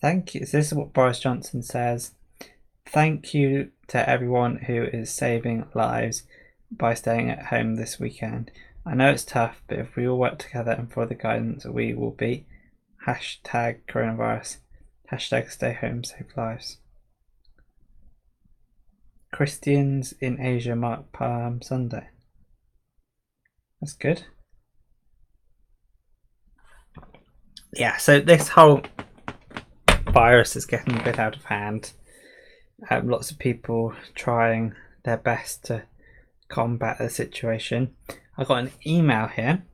Thank 0.00 0.34
you. 0.34 0.40
This 0.40 0.54
is 0.54 0.74
what 0.74 0.92
Boris 0.92 1.20
Johnson 1.20 1.62
says. 1.62 2.12
Thank 2.86 3.34
you 3.34 3.70
to 3.88 4.08
everyone 4.08 4.56
who 4.66 4.82
is 4.82 5.10
saving 5.10 5.66
lives 5.74 6.24
by 6.70 6.94
staying 6.94 7.30
at 7.30 7.46
home 7.46 7.76
this 7.76 7.98
weekend. 7.98 8.50
I 8.86 8.94
know 8.94 9.10
it's 9.10 9.24
tough, 9.24 9.62
but 9.68 9.78
if 9.78 9.96
we 9.96 10.08
all 10.08 10.18
work 10.18 10.38
together 10.38 10.72
and 10.72 10.92
follow 10.92 11.06
the 11.06 11.14
guidance, 11.14 11.64
we 11.64 11.94
will 11.94 12.12
beat 12.12 12.46
hashtag 13.06 13.80
coronavirus. 13.88 14.58
Hashtag 15.12 15.50
stay 15.50 15.72
home, 15.72 16.04
save 16.04 16.28
lives. 16.36 16.78
Christians 19.32 20.14
in 20.20 20.40
Asia 20.40 20.76
mark 20.76 21.12
Palm 21.12 21.62
Sunday. 21.62 22.08
That's 23.80 23.94
good. 23.94 24.24
yeah, 27.72 27.96
so 27.96 28.20
this 28.20 28.48
whole 28.48 28.82
virus 30.08 30.56
is 30.56 30.66
getting 30.66 30.98
a 30.98 31.04
bit 31.04 31.18
out 31.18 31.36
of 31.36 31.44
hand. 31.44 31.92
Um, 32.88 33.08
lots 33.08 33.30
of 33.30 33.38
people 33.38 33.94
trying 34.14 34.74
their 35.04 35.18
best 35.18 35.64
to 35.66 35.84
combat 36.50 36.98
the 36.98 37.08
situation. 37.08 37.94
I 38.36 38.44
got 38.44 38.64
an 38.64 38.72
email 38.86 39.28
here 39.28 39.64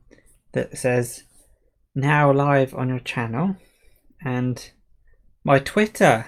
that 0.53 0.77
says 0.77 1.23
now 1.93 2.31
live 2.31 2.73
on 2.73 2.87
your 2.87 2.99
channel 2.99 3.57
and 4.23 4.71
my 5.43 5.59
Twitter 5.59 6.27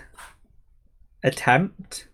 attempt 1.24 2.08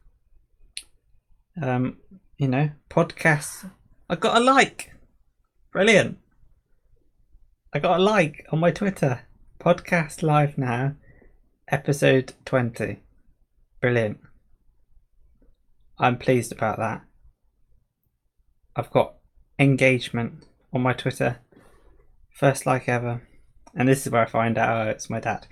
um 1.61 1.97
you 2.37 2.47
know 2.47 2.69
podcasts 2.89 3.69
I 4.09 4.15
got 4.15 4.35
a 4.35 4.43
like 4.43 4.93
brilliant 5.71 6.17
I 7.71 7.79
got 7.79 7.99
a 7.99 8.03
like 8.03 8.45
on 8.51 8.59
my 8.59 8.71
Twitter 8.71 9.21
Podcast 9.65 10.21
live 10.21 10.59
now, 10.59 10.93
episode 11.67 12.33
20. 12.45 12.99
Brilliant. 13.81 14.19
I'm 15.97 16.19
pleased 16.19 16.51
about 16.51 16.77
that. 16.77 17.01
I've 18.75 18.91
got 18.91 19.15
engagement 19.57 20.45
on 20.73 20.81
my 20.81 20.93
Twitter. 20.93 21.39
First 22.33 22.65
like 22.65 22.89
ever. 22.89 23.27
And 23.73 23.87
this 23.87 24.05
is 24.05 24.11
where 24.11 24.23
I 24.23 24.29
find 24.29 24.57
out 24.57 24.87
oh, 24.87 24.89
it's 24.89 25.09
my 25.09 25.19
dad. 25.19 25.47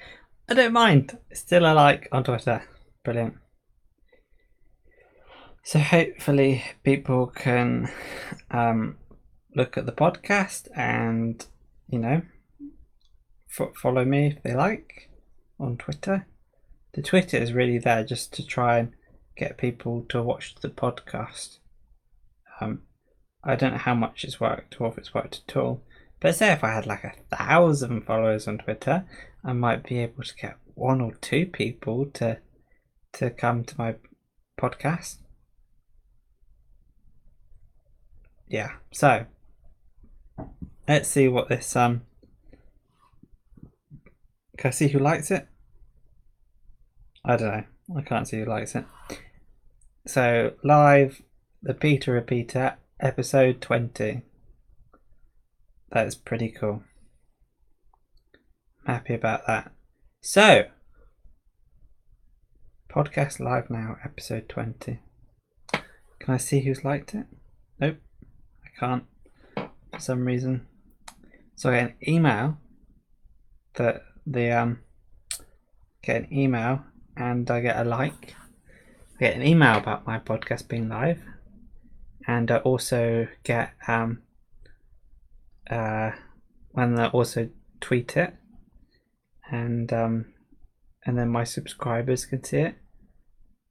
I 0.49 0.53
don't 0.53 0.73
mind. 0.73 1.17
Still 1.31 1.65
a 1.65 1.73
like 1.73 2.09
on 2.11 2.23
Twitter. 2.23 2.63
Brilliant. 3.03 3.35
So 5.63 5.79
hopefully 5.79 6.63
people 6.83 7.27
can 7.27 7.89
um, 8.51 8.97
look 9.55 9.77
at 9.77 9.85
the 9.85 9.93
podcast 9.93 10.67
and, 10.75 11.45
you 11.87 11.99
know, 11.99 12.21
follow 13.81 14.03
me 14.03 14.27
if 14.27 14.43
they 14.43 14.53
like 14.53 15.09
on 15.59 15.77
Twitter. 15.77 16.27
The 16.93 17.01
Twitter 17.01 17.37
is 17.37 17.53
really 17.53 17.77
there 17.77 18.03
just 18.03 18.33
to 18.33 18.45
try 18.45 18.79
and 18.79 18.91
get 19.37 19.57
people 19.57 20.05
to 20.09 20.21
watch 20.21 20.55
the 20.55 20.69
podcast. 20.69 21.59
Um, 22.59 22.81
I 23.43 23.55
don't 23.55 23.73
know 23.73 23.77
how 23.77 23.93
much 23.95 24.23
it's 24.23 24.39
worked 24.39 24.79
or 24.79 24.87
if 24.87 24.97
it's 24.97 25.13
worked 25.13 25.41
at 25.47 25.57
all. 25.57 25.81
But 26.19 26.35
say 26.35 26.53
if 26.53 26.63
I 26.63 26.73
had 26.73 26.85
like 26.85 27.03
a 27.03 27.35
thousand 27.35 28.05
followers 28.05 28.47
on 28.47 28.57
Twitter, 28.57 29.05
I 29.43 29.51
might 29.53 29.83
be 29.83 29.99
able 29.99 30.23
to 30.23 30.35
get 30.35 30.57
one 30.73 31.01
or 31.01 31.13
two 31.15 31.45
people 31.45 32.05
to 32.13 32.39
to 33.13 33.29
come 33.29 33.63
to 33.65 33.75
my 33.77 33.95
podcast. 34.59 35.17
Yeah, 38.47 38.71
so 38.91 39.25
let's 40.87 41.09
see 41.09 41.27
what 41.27 41.49
this 41.49 41.75
um 41.75 42.03
can 44.57 44.69
I 44.69 44.71
see 44.71 44.87
who 44.87 44.99
likes 44.99 45.31
it? 45.31 45.47
I 47.25 47.35
don't 47.35 47.47
know. 47.47 47.63
I 47.97 48.01
can't 48.01 48.27
see 48.27 48.39
who 48.39 48.45
likes 48.45 48.75
it. 48.75 48.85
So 50.05 50.53
live 50.63 51.21
the 51.61 51.73
Peter 51.73 52.13
Repeater 52.13 52.77
episode 53.03 53.61
twenty. 53.61 54.21
That's 55.91 56.15
pretty 56.15 56.49
cool. 56.49 56.83
I'm 58.87 58.95
happy 58.95 59.13
about 59.13 59.45
that. 59.45 59.71
So, 60.21 60.65
podcast 62.89 63.39
live 63.39 63.69
now, 63.69 63.97
episode 64.03 64.47
20. 64.49 64.99
Can 65.71 66.33
I 66.33 66.37
see 66.37 66.61
who's 66.61 66.85
liked 66.85 67.13
it? 67.13 67.27
Nope, 67.79 67.97
I 68.63 68.79
can't 68.79 69.03
for 69.55 69.99
some 69.99 70.25
reason. 70.25 70.65
So 71.55 71.69
I 71.69 71.73
get 71.73 71.83
an 71.83 71.95
email 72.07 72.57
that 73.75 74.03
the 74.25 74.51
um 74.51 74.79
get 76.01 76.23
an 76.23 76.33
email 76.33 76.85
and 77.17 77.49
I 77.51 77.59
get 77.59 77.77
a 77.77 77.83
like. 77.83 78.35
I 79.15 79.19
get 79.19 79.35
an 79.35 79.45
email 79.45 79.77
about 79.77 80.07
my 80.07 80.19
podcast 80.19 80.67
being 80.67 80.89
live, 80.89 81.21
and 82.27 82.49
I 82.51 82.57
also 82.57 83.27
get 83.43 83.73
um 83.87 84.21
uh, 85.69 86.11
when 86.71 86.99
I 86.99 87.07
also 87.07 87.49
tweet 87.79 88.17
it, 88.17 88.33
and 89.49 89.91
um, 89.93 90.25
and 91.05 91.17
then 91.17 91.29
my 91.29 91.43
subscribers 91.43 92.25
can 92.25 92.43
see 92.43 92.57
it. 92.57 92.75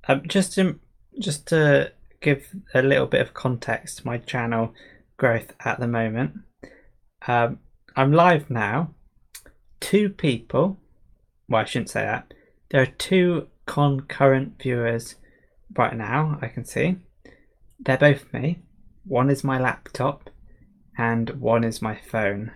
Um, 0.09 0.23
just 0.27 0.55
to 0.55 0.79
just 1.19 1.47
to 1.49 1.93
give 2.21 2.55
a 2.75 2.83
little 2.83 3.07
bit 3.07 3.21
of 3.21 3.35
context 3.35 4.05
my 4.05 4.19
channel 4.19 4.73
growth 5.17 5.53
at 5.65 5.81
the 5.81 5.89
moment. 5.89 6.35
Um, 7.27 7.59
I'm 7.97 8.13
live 8.13 8.51
now. 8.51 8.95
Two 9.81 10.09
people. 10.09 10.79
Well, 11.49 11.63
I 11.63 11.65
shouldn't 11.65 11.91
say 11.91 12.03
that. 12.03 12.33
There 12.71 12.81
are 12.81 12.87
two 12.87 13.49
concurrent 13.67 14.61
viewers 14.61 15.17
right 15.77 15.97
now. 15.97 16.39
I 16.41 16.49
can 16.49 16.65
see. 16.65 16.97
They're 17.85 17.99
both 17.99 18.33
me. 18.33 18.61
One 19.05 19.31
is 19.31 19.43
my 19.43 19.59
laptop, 19.59 20.31
and 20.97 21.31
one 21.31 21.65
is 21.65 21.83
my 21.83 21.97
phone. 21.97 22.53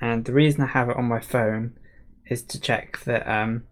And 0.00 0.24
the 0.24 0.32
reason 0.32 0.62
I 0.62 0.68
have 0.68 0.88
it 0.88 0.96
on 0.96 1.04
my 1.04 1.20
phone 1.20 1.78
is 2.26 2.42
to 2.44 2.60
check 2.60 3.00
that 3.04 3.28
um, 3.28 3.64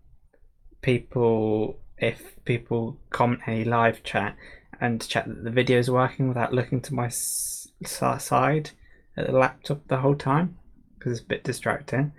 people, 0.83 1.78
if 1.99 2.37
people 2.45 2.99
comment 3.11 3.40
any 3.47 3.64
live 3.64 4.02
chat, 4.02 4.37
and 4.81 5.00
to 5.00 5.09
check 5.09 5.26
that 5.26 5.45
the 5.45 5.50
video 5.50 5.78
is 5.78 5.90
working 5.90 6.28
without 6.28 6.52
looking 6.52 6.81
to 6.83 6.95
my 6.95 7.07
s- 7.07 7.69
side 7.85 8.71
at 9.16 9.26
the 9.26 9.33
laptop 9.33 9.88
the 9.88 9.99
whole 9.99 10.14
time 10.14 10.59
because 10.99 11.12
it's 11.12 11.23
a 11.23 11.28
bit 11.28 11.45
distracting. 11.45 12.12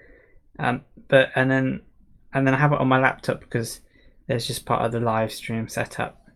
Um, 0.57 0.81
but 1.07 1.29
and 1.35 1.51
then 1.51 1.81
and 2.33 2.47
then 2.47 2.53
I 2.53 2.57
have 2.57 2.71
it 2.71 2.79
on 2.79 2.87
my 2.87 2.99
laptop 2.99 3.41
because 3.41 3.81
there's 4.27 4.47
just 4.47 4.65
part 4.65 4.83
of 4.83 4.91
the 4.91 4.99
live 4.99 5.31
stream 5.31 5.67
setup. 5.67 6.26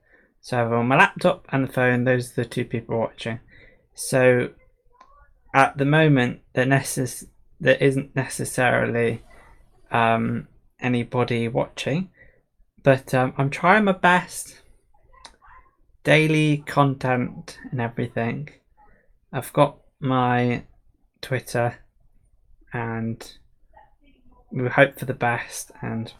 So 0.41 0.57
I 0.57 0.61
have 0.61 0.73
on 0.73 0.87
my 0.87 0.97
laptop 0.97 1.45
and 1.49 1.67
the 1.67 1.71
phone. 1.71 2.03
Those 2.03 2.31
are 2.31 2.43
the 2.43 2.49
two 2.49 2.65
people 2.65 2.99
watching. 2.99 3.39
So 3.93 4.49
at 5.53 5.77
the 5.77 5.85
moment 5.85 6.41
there, 6.53 6.65
necess- 6.65 7.27
there 7.59 7.75
isn't 7.75 8.15
necessarily 8.15 9.21
um, 9.91 10.47
anybody 10.79 11.47
watching, 11.47 12.09
but 12.83 13.13
um, 13.13 13.33
I'm 13.37 13.49
trying 13.49 13.83
my 13.83 13.91
best. 13.91 14.57
Daily 16.03 16.63
content 16.65 17.59
and 17.69 17.79
everything. 17.79 18.49
I've 19.31 19.53
got 19.53 19.77
my 19.99 20.63
Twitter, 21.21 21.77
and 22.73 23.31
we 24.51 24.67
hope 24.67 24.97
for 24.97 25.05
the 25.05 25.13
best 25.13 25.71
and 25.81 26.11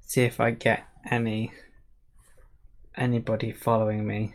see 0.00 0.22
if 0.22 0.40
I 0.40 0.52
get 0.52 0.84
any 1.10 1.52
anybody 2.96 3.52
following 3.52 4.06
me, 4.06 4.34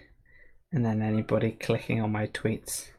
and 0.72 0.86
then 0.86 1.02
anybody 1.02 1.52
clicking 1.52 2.02
on 2.02 2.12
my 2.12 2.28
tweets. 2.28 2.90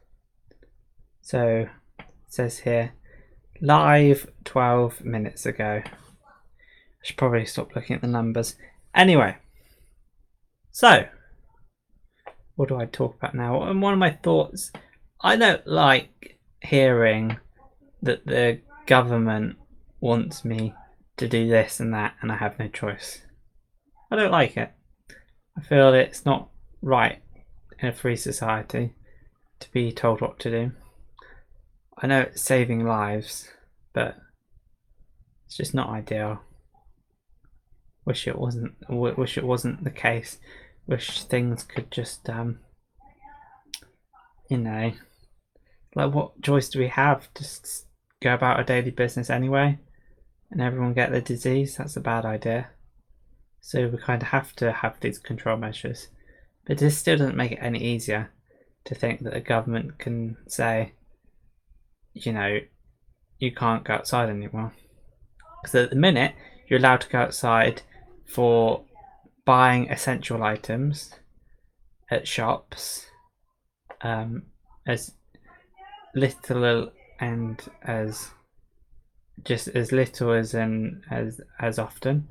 So 1.21 1.67
it 1.99 2.05
says 2.27 2.59
here 2.59 2.93
live 3.61 4.29
12 4.43 5.05
minutes 5.05 5.45
ago. 5.45 5.83
I 5.85 7.03
should 7.03 7.17
probably 7.17 7.45
stop 7.45 7.75
looking 7.75 7.95
at 7.95 8.01
the 8.01 8.07
numbers. 8.07 8.55
Anyway, 8.93 9.37
so 10.71 11.05
what 12.55 12.69
do 12.69 12.77
I 12.77 12.85
talk 12.85 13.15
about 13.15 13.35
now? 13.35 13.63
And 13.63 13.81
one 13.81 13.93
of 13.93 13.99
my 13.99 14.11
thoughts 14.11 14.71
I 15.21 15.35
don't 15.35 15.65
like 15.67 16.39
hearing 16.61 17.37
that 18.01 18.25
the 18.25 18.59
government 18.87 19.57
wants 19.99 20.43
me 20.43 20.73
to 21.17 21.27
do 21.27 21.47
this 21.47 21.79
and 21.79 21.93
that 21.93 22.15
and 22.21 22.31
I 22.31 22.37
have 22.37 22.57
no 22.57 22.67
choice. 22.67 23.21
I 24.09 24.15
don't 24.15 24.31
like 24.31 24.57
it. 24.57 24.71
I 25.57 25.61
feel 25.61 25.93
it's 25.93 26.25
not 26.25 26.49
right 26.81 27.21
in 27.79 27.89
a 27.89 27.93
free 27.93 28.15
society 28.15 28.93
to 29.59 29.71
be 29.71 29.91
told 29.91 30.21
what 30.21 30.39
to 30.39 30.49
do. 30.51 30.71
I 31.97 32.07
know 32.07 32.21
it's 32.21 32.41
saving 32.41 32.85
lives, 32.85 33.49
but 33.93 34.17
it's 35.45 35.57
just 35.57 35.73
not 35.73 35.89
ideal. 35.89 36.41
Wish 38.05 38.27
it 38.27 38.37
wasn't. 38.37 38.73
Wish 38.89 39.37
it 39.37 39.43
wasn't 39.43 39.83
the 39.83 39.91
case. 39.91 40.39
Wish 40.87 41.23
things 41.23 41.63
could 41.63 41.91
just, 41.91 42.27
um, 42.29 42.59
you 44.49 44.57
know, 44.57 44.93
like 45.95 46.13
what 46.13 46.41
choice 46.41 46.69
do 46.69 46.79
we 46.79 46.87
have? 46.87 47.29
Just 47.37 47.85
go 48.21 48.33
about 48.33 48.57
our 48.57 48.63
daily 48.63 48.91
business 48.91 49.29
anyway, 49.29 49.77
and 50.49 50.61
everyone 50.61 50.93
get 50.93 51.11
the 51.11 51.21
disease. 51.21 51.77
That's 51.77 51.97
a 51.97 52.01
bad 52.01 52.25
idea. 52.25 52.69
So 53.61 53.87
we 53.87 53.97
kind 53.97 54.21
of 54.21 54.29
have 54.29 54.55
to 54.57 54.71
have 54.71 54.99
these 54.99 55.19
control 55.19 55.57
measures, 55.57 56.09
but 56.65 56.79
this 56.79 56.97
still 56.97 57.17
doesn't 57.17 57.37
make 57.37 57.51
it 57.51 57.59
any 57.61 57.79
easier 57.79 58.31
to 58.85 58.95
think 58.95 59.21
that 59.21 59.33
the 59.33 59.39
government 59.39 59.99
can 59.99 60.37
say 60.47 60.93
you 62.13 62.33
know, 62.33 62.59
you 63.39 63.53
can't 63.53 63.83
go 63.83 63.93
outside 63.93 64.29
anymore. 64.29 64.73
Because 65.61 65.75
at 65.75 65.89
the 65.89 65.95
minute, 65.95 66.35
you're 66.67 66.79
allowed 66.79 67.01
to 67.01 67.09
go 67.09 67.19
outside 67.19 67.81
for 68.25 68.85
buying 69.45 69.89
essential 69.89 70.43
items 70.43 71.13
at 72.09 72.27
shops 72.27 73.07
um, 74.01 74.43
as 74.87 75.13
little 76.15 76.91
and 77.19 77.61
as 77.83 78.31
just 79.43 79.67
as 79.69 79.91
little 79.91 80.31
as 80.31 80.53
and 80.53 81.03
as 81.09 81.41
as 81.59 81.79
often 81.79 82.29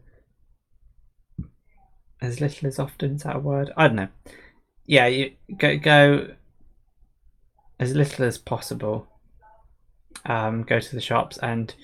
as 2.20 2.40
little 2.40 2.68
as 2.68 2.78
often 2.78 3.16
is 3.16 3.22
that 3.22 3.36
a 3.36 3.40
word? 3.40 3.70
I 3.76 3.86
don't 3.86 3.96
know. 3.96 4.08
Yeah 4.86 5.06
you 5.06 5.32
go 5.56 5.78
go 5.78 6.28
as 7.78 7.94
little 7.94 8.24
as 8.24 8.38
possible. 8.38 9.06
Um, 10.26 10.64
go 10.64 10.80
to 10.80 10.94
the 10.94 11.00
shops 11.00 11.38
and 11.38 11.74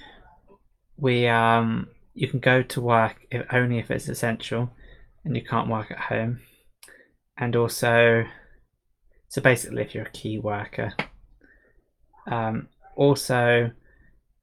we 0.99 1.27
um, 1.27 1.89
you 2.15 2.29
can 2.29 2.41
go 2.41 2.63
to 2.63 2.81
work 2.81 3.27
if, 3.31 3.47
only 3.53 3.79
if 3.79 3.91
it's 3.91 4.09
essential 4.09 4.71
and 5.25 5.35
you 5.35 5.43
can't 5.43 5.69
work 5.69 5.91
at 5.91 5.99
home. 5.99 6.41
And 7.39 7.57
also 7.57 8.25
so 9.29 9.41
basically 9.41 9.83
if 9.83 9.95
you're 9.95 10.05
a 10.05 10.11
key 10.11 10.39
worker 10.39 10.95
um, 12.27 12.69
also 12.97 13.71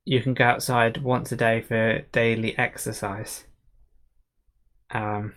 you 0.06 0.21
can 0.21 0.34
go 0.34 0.43
outside 0.45 1.01
once 1.01 1.32
a 1.32 1.36
day 1.36 1.62
for 1.62 2.01
daily 2.12 2.58
exercise. 2.58 3.45
Um, 4.91 5.34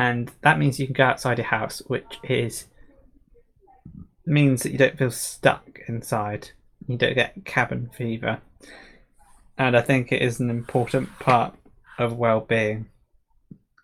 and 0.00 0.30
that 0.42 0.58
means 0.58 0.78
you 0.78 0.86
can 0.86 0.94
go 0.94 1.04
outside 1.04 1.38
your 1.38 1.46
house 1.46 1.82
which 1.86 2.18
is 2.24 2.66
means 4.26 4.62
that 4.62 4.72
you 4.72 4.78
don't 4.78 4.98
feel 4.98 5.10
stuck 5.10 5.80
inside 5.88 6.50
you 6.90 6.96
don't 6.96 7.14
get 7.14 7.44
cabin 7.44 7.90
fever. 7.96 8.40
And 9.56 9.76
I 9.76 9.80
think 9.80 10.10
it 10.10 10.22
is 10.22 10.40
an 10.40 10.50
important 10.50 11.18
part 11.18 11.54
of 11.98 12.16
well 12.16 12.40
being 12.40 12.88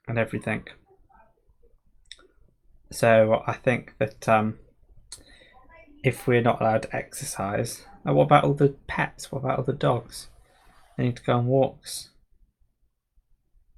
and 0.08 0.18
everything. 0.18 0.66
So 2.90 3.42
I 3.46 3.52
think 3.52 3.94
that 3.98 4.28
um, 4.28 4.58
if 6.02 6.26
we're 6.26 6.42
not 6.42 6.60
allowed 6.60 6.82
to 6.82 6.96
exercise, 6.96 7.84
what 8.02 8.24
about 8.24 8.44
all 8.44 8.54
the 8.54 8.74
pets? 8.86 9.30
What 9.30 9.40
about 9.40 9.58
all 9.58 9.64
the 9.64 9.72
dogs? 9.72 10.28
They 10.96 11.04
need 11.04 11.16
to 11.16 11.22
go 11.22 11.34
on 11.34 11.46
walks. 11.46 12.10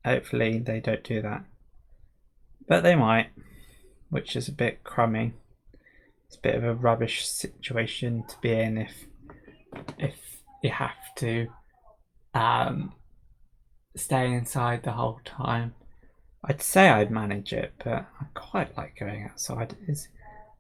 Hopefully, 0.05 0.59
they 0.59 0.81
don't 0.81 1.03
do 1.03 1.21
that. 1.23 1.45
But 2.69 2.83
they 2.83 2.95
might, 2.95 3.31
which 4.11 4.37
is 4.37 4.49
a 4.49 4.53
bit 4.53 4.85
crummy. 4.85 5.33
It's 6.27 6.37
a 6.37 6.41
bit 6.41 6.55
of 6.55 6.65
a 6.65 6.75
rubbish 6.75 7.27
situation 7.27 8.25
to 8.29 8.37
be 8.41 8.53
in 8.53 8.77
if 8.77 9.07
if 9.99 10.43
you 10.63 10.71
have 10.71 11.15
to 11.17 11.49
um, 12.35 12.93
stay 13.97 14.33
inside 14.33 14.83
the 14.83 14.93
whole 14.93 15.21
time. 15.25 15.75
I'd 16.45 16.63
say 16.63 16.89
I'd 16.89 17.11
manage 17.11 17.53
it, 17.53 17.73
but 17.83 18.07
I 18.21 18.27
quite 18.35 18.77
like 18.77 18.99
going 18.99 19.25
outside. 19.25 19.77
It's 19.87 20.09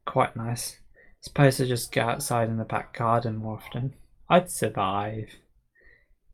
quite 0.07 0.37
nice. 0.37 0.79
Suppose 1.21 1.59
to 1.59 1.67
just 1.67 1.93
go 1.93 2.03
outside 2.03 2.49
in 2.49 2.57
the 2.57 2.65
back 2.65 2.97
garden 2.97 3.37
more 3.37 3.57
often. 3.59 3.95
I'd 4.29 4.51
survive. 4.51 5.29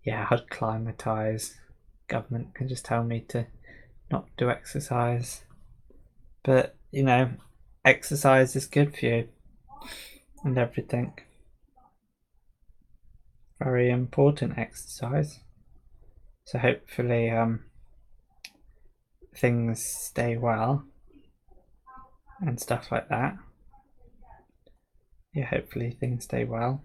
Yeah, 0.04 0.26
I'd 0.30 0.48
climatise. 0.48 1.54
Government 2.08 2.54
can 2.54 2.68
just 2.68 2.84
tell 2.84 3.02
me 3.02 3.24
to 3.28 3.46
not 4.10 4.28
do 4.36 4.50
exercise. 4.50 5.43
But, 6.44 6.76
you 6.90 7.02
know, 7.02 7.32
exercise 7.84 8.54
is 8.54 8.66
good 8.66 8.96
for 8.96 9.06
you 9.06 9.28
and 10.44 10.58
everything. 10.58 11.14
Very 13.58 13.90
important 13.90 14.58
exercise. 14.58 15.40
So 16.44 16.58
hopefully 16.58 17.30
um, 17.30 17.64
things 19.34 19.82
stay 19.84 20.36
well 20.36 20.84
and 22.40 22.60
stuff 22.60 22.92
like 22.92 23.08
that. 23.08 23.36
Yeah, 25.32 25.46
hopefully 25.46 25.96
things 25.98 26.24
stay 26.24 26.44
well. 26.44 26.84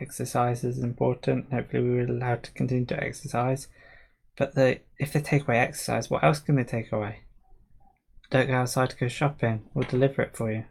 Exercise 0.00 0.64
is 0.64 0.78
important. 0.78 1.52
Hopefully 1.52 1.82
we 1.82 1.98
are 2.00 2.04
allowed 2.04 2.42
to 2.44 2.52
continue 2.52 2.86
to 2.86 3.02
exercise. 3.02 3.68
But 4.36 4.54
the 4.54 4.80
if 4.98 5.12
they 5.12 5.20
take 5.20 5.42
away 5.42 5.58
exercise, 5.58 6.10
what 6.10 6.22
else 6.22 6.40
can 6.40 6.56
they 6.56 6.64
take 6.64 6.92
away? 6.92 7.20
Don't 8.30 8.46
go 8.46 8.54
outside 8.54 8.90
to 8.90 8.96
go 8.96 9.08
shopping. 9.08 9.64
We'll 9.74 9.88
deliver 9.88 10.22
it 10.22 10.36
for 10.36 10.52
you. 10.52 10.64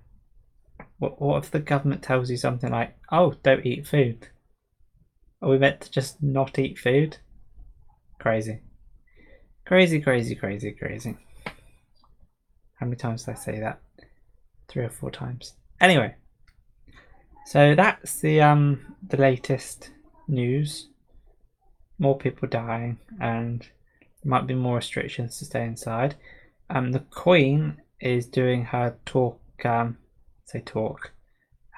What, 0.97 1.21
what 1.21 1.43
if 1.43 1.51
the 1.51 1.59
government 1.59 2.01
tells 2.01 2.29
you 2.29 2.37
something 2.37 2.71
like, 2.71 2.97
oh, 3.11 3.35
don't 3.43 3.65
eat 3.65 3.87
food? 3.87 4.27
Are 5.41 5.49
we 5.49 5.57
meant 5.57 5.81
to 5.81 5.91
just 5.91 6.21
not 6.21 6.57
eat 6.59 6.77
food? 6.77 7.17
Crazy. 8.19 8.59
Crazy, 9.65 10.01
crazy, 10.01 10.35
crazy, 10.35 10.71
crazy. 10.71 11.17
How 12.79 12.85
many 12.85 12.95
times 12.95 13.23
did 13.23 13.31
I 13.31 13.35
say 13.35 13.59
that? 13.59 13.81
Three 14.67 14.85
or 14.85 14.89
four 14.89 15.11
times. 15.11 15.53
Anyway, 15.81 16.15
so 17.45 17.75
that's 17.75 18.19
the 18.19 18.41
um 18.41 18.95
the 19.07 19.17
latest 19.17 19.91
news. 20.27 20.87
More 21.97 22.17
people 22.17 22.47
dying, 22.47 22.99
and 23.19 23.61
there 23.61 24.29
might 24.29 24.47
be 24.47 24.53
more 24.53 24.77
restrictions 24.77 25.37
to 25.39 25.45
stay 25.45 25.65
inside. 25.65 26.15
Um, 26.69 26.91
the 26.91 26.99
Queen 26.99 27.81
is 27.99 28.27
doing 28.27 28.65
her 28.65 28.97
talk. 29.05 29.41
Um, 29.65 29.97
say 30.45 30.61
talk, 30.61 31.11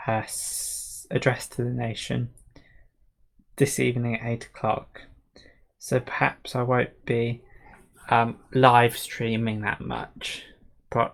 her 0.06 0.21
s- 0.23 1.08
address 1.10 1.47
to 1.49 1.63
the 1.63 1.71
nation 1.71 2.30
this 3.58 3.80
evening 3.80 4.15
at 4.15 4.25
eight 4.25 4.45
o'clock. 4.45 5.01
So 5.77 5.99
perhaps 5.99 6.56
I 6.56 6.62
won't 6.62 7.06
be 7.06 7.41
um, 8.10 8.38
live 8.54 8.97
streaming 8.97 9.62
that 9.62 9.82
much. 9.82 10.43
Pro- 10.89 11.12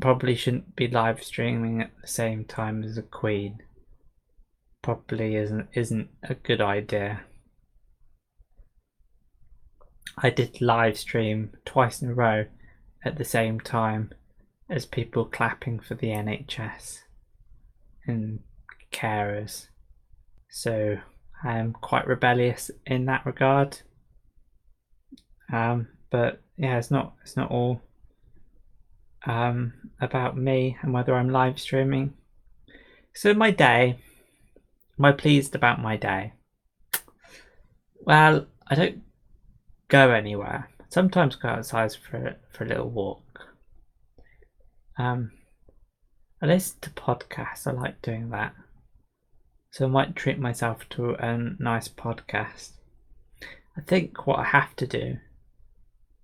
probably 0.00 0.34
shouldn't 0.34 0.74
be 0.74 0.88
live 0.88 1.22
streaming 1.22 1.82
at 1.82 1.90
the 2.00 2.08
same 2.08 2.44
time 2.44 2.82
as 2.82 2.96
the 2.96 3.02
Queen. 3.02 3.58
Probably 4.82 5.36
isn't 5.36 5.68
isn't 5.74 6.08
a 6.22 6.34
good 6.34 6.60
idea. 6.60 7.24
I 10.16 10.30
did 10.30 10.60
live 10.60 10.98
stream 10.98 11.52
twice 11.64 12.02
in 12.02 12.10
a 12.10 12.14
row 12.14 12.46
at 13.04 13.16
the 13.16 13.24
same 13.24 13.60
time 13.60 14.10
as 14.68 14.86
people 14.86 15.24
clapping 15.24 15.78
for 15.78 15.94
the 15.94 16.08
NHS 16.08 16.98
and 18.06 18.40
carers. 18.92 19.68
So 20.50 20.98
I 21.44 21.58
am 21.58 21.72
quite 21.72 22.06
rebellious 22.06 22.70
in 22.86 23.06
that 23.06 23.24
regard. 23.24 23.78
Um, 25.52 25.88
but 26.10 26.42
yeah, 26.56 26.78
it's 26.78 26.90
not 26.90 27.14
it's 27.22 27.36
not 27.36 27.50
all 27.50 27.80
um, 29.26 29.72
about 30.00 30.36
me 30.36 30.76
and 30.82 30.92
whether 30.92 31.14
I'm 31.14 31.30
live 31.30 31.58
streaming. 31.58 32.14
So 33.14 33.34
my 33.34 33.50
day, 33.50 33.98
am 34.98 35.04
I 35.04 35.12
pleased 35.12 35.54
about 35.54 35.80
my 35.80 35.96
day? 35.96 36.32
Well, 38.00 38.46
I 38.66 38.74
don't 38.74 39.02
go 39.88 40.10
anywhere. 40.10 40.70
Sometimes 40.90 41.36
go 41.36 41.48
outside 41.48 41.92
for 41.94 42.36
for 42.50 42.64
a 42.64 42.68
little 42.68 42.88
walk. 42.88 43.22
Um, 44.98 45.32
I 46.42 46.46
listen 46.46 46.78
to 46.82 46.90
podcasts. 46.90 47.66
I 47.66 47.72
like 47.72 48.02
doing 48.02 48.30
that. 48.30 48.54
So 49.70 49.84
I 49.84 49.88
might 49.88 50.16
treat 50.16 50.38
myself 50.38 50.88
to 50.90 51.14
a 51.14 51.36
nice 51.58 51.88
podcast. 51.88 52.70
I 53.76 53.80
think 53.82 54.26
what 54.26 54.38
I 54.38 54.44
have 54.44 54.74
to 54.76 54.86
do 54.86 55.18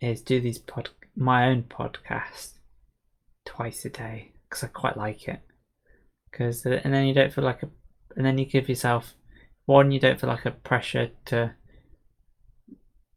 is 0.01 0.23
do 0.23 0.41
these 0.41 0.59
pod 0.59 0.91
my 1.17 1.47
own 1.47 1.65
podcast 1.65 2.55
twice 3.45 3.85
a 3.85 3.91
day 3.91 4.33
because 4.49 4.65
I 4.65 4.69
quite 4.69 4.97
like 4.97 5.29
it. 5.29 5.41
Because 6.31 6.65
uh, 6.67 6.81
and 6.83 6.93
then 6.93 7.07
you 7.07 7.15
don't 7.15 7.33
feel 7.33 7.45
like 7.45 7.63
a 7.63 7.69
and 8.17 8.25
then 8.25 8.39
you 8.39 8.47
give 8.47 8.69
yourself 8.69 9.15
one 9.67 9.93
you 9.93 10.01
don't 10.01 10.21
feel 10.21 10.31
like 10.31 10.47
a 10.47 10.51
pressure 10.51 11.11
to 11.27 11.55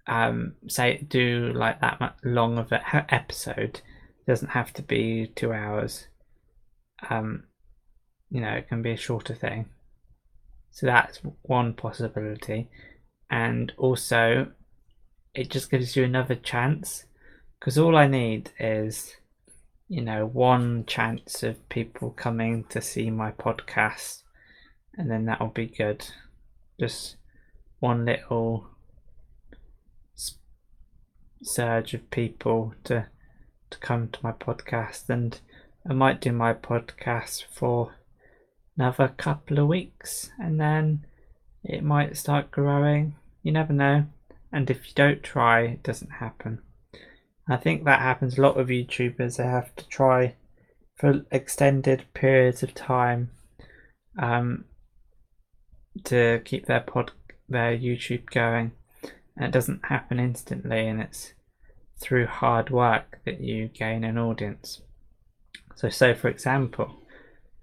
um 0.08 0.54
say 0.68 1.06
do 1.08 1.52
like 1.54 1.82
that 1.82 2.00
much 2.00 2.16
long 2.24 2.58
of 2.58 2.72
an 2.72 2.82
episode. 3.10 3.82
It 4.20 4.26
doesn't 4.28 4.50
have 4.50 4.74
to 4.74 4.82
be 4.82 5.28
two 5.36 5.54
hours. 5.54 6.08
Um 7.10 7.44
you 8.30 8.42
know 8.42 8.54
it 8.54 8.68
can 8.68 8.82
be 8.82 8.92
a 8.92 8.98
shorter 8.98 9.36
thing. 9.36 9.68
So 10.72 10.86
that's 10.86 11.20
one 11.44 11.74
possibility. 11.74 12.70
And 13.30 13.74
also 13.78 14.52
it 15.34 15.50
just 15.50 15.70
gives 15.70 15.96
you 15.96 16.04
another 16.04 16.36
chance. 16.36 17.06
Because 17.60 17.78
all 17.78 17.96
I 17.96 18.08
need 18.08 18.52
is 18.60 19.16
you 19.90 20.02
know 20.02 20.26
one 20.26 20.86
chance 20.86 21.44
of 21.44 21.70
people 21.70 22.12
coming 22.12 22.64
to 22.70 22.82
see 22.82 23.10
my 23.10 23.32
podcast. 23.32 24.24
And 24.98 25.12
then 25.12 25.26
that'll 25.26 25.48
be 25.48 25.68
good. 25.68 26.08
Just 26.80 27.18
one 27.80 28.06
little 28.06 28.68
surge 31.44 31.94
of 31.94 32.10
people 32.12 32.74
to 32.84 33.08
to 33.70 33.78
come 33.80 34.08
to 34.10 34.20
my 34.24 34.32
podcast 34.32 35.10
and 35.10 35.40
I 35.90 35.94
might 35.94 36.22
do 36.22 36.32
my 36.32 36.54
podcast 36.54 37.44
for 37.52 37.96
another 38.78 39.10
couple 39.10 39.60
of 39.60 39.68
weeks 39.68 40.30
and 40.40 40.60
then 40.60 41.06
it 41.64 41.84
might 41.84 42.18
start 42.18 42.52
growing 42.52 43.16
you 43.44 43.52
never 43.52 43.74
know 43.74 44.06
and 44.52 44.70
if 44.70 44.88
you 44.88 44.94
don't 44.96 45.24
try, 45.24 45.62
it 45.62 45.84
doesn't 45.84 46.12
happen. 46.12 46.60
I 47.50 47.58
think 47.58 47.84
that 47.84 48.02
happens 48.02 48.38
a 48.38 48.42
lot 48.42 48.60
of 48.60 48.68
YouTubers. 48.68 49.38
They 49.38 49.44
have 49.44 49.76
to 49.76 49.88
try 49.88 50.36
for 50.96 51.26
extended 51.32 52.06
periods 52.14 52.64
of 52.64 52.74
time 52.74 53.32
um, 54.18 54.66
to 56.06 56.42
keep 56.44 56.66
their 56.66 56.82
pod, 56.82 57.12
their 57.48 57.78
YouTube 57.78 58.30
going, 58.30 58.72
it 59.40 59.52
doesn't 59.52 59.86
happen 59.86 60.20
instantly. 60.20 60.88
And 60.88 61.02
it's 61.02 61.34
through 62.00 62.28
hard 62.28 62.70
work 62.70 63.20
that 63.26 63.42
you 63.42 63.68
gain 63.68 64.04
an 64.04 64.18
audience. 64.18 64.82
So, 65.76 65.90
so 65.90 66.14
for 66.16 66.28
example, 66.28 67.02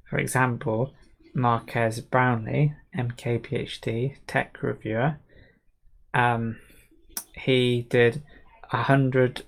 for 0.09 0.19
example, 0.19 0.95
Marques 1.35 2.01
Brownlee, 2.01 2.75
MKBHD, 2.97 4.17
tech 4.27 4.63
reviewer, 4.63 5.19
um, 6.13 6.59
he 7.35 7.87
did 7.91 8.23
a 8.73 8.85
hundred 8.85 9.43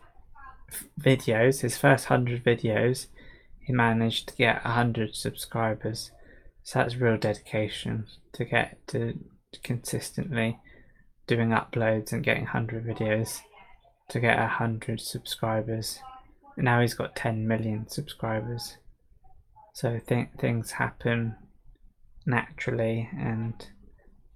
videos. 1.01 1.61
His 1.61 1.79
first 1.79 2.07
hundred 2.07 2.45
videos, 2.45 3.07
he 3.61 3.73
managed 3.73 4.29
to 4.29 4.37
get 4.37 4.63
a 4.65 4.71
hundred 4.71 5.15
subscribers. 5.15 6.11
So 6.65 6.81
that's 6.81 6.97
real 6.97 7.17
dedication 7.17 8.07
to 8.33 8.45
get 8.45 8.85
to 8.89 9.19
consistently 9.63 10.59
doing 11.27 11.51
uploads 11.51 12.13
and 12.13 12.25
getting 12.25 12.47
hundred 12.47 12.87
videos 12.87 13.41
to 14.11 14.21
get 14.21 14.39
a 14.39 14.47
hundred 14.47 15.01
subscribers. 15.01 15.99
And 16.57 16.65
now 16.65 16.81
he's 16.81 16.95
got 16.95 17.17
ten 17.17 17.47
million 17.47 17.89
subscribers. 17.89 18.77
So 19.75 20.01
th- 20.07 20.29
things 20.39 20.73
happen 20.73 21.37
naturally 22.25 23.09
and 23.17 23.55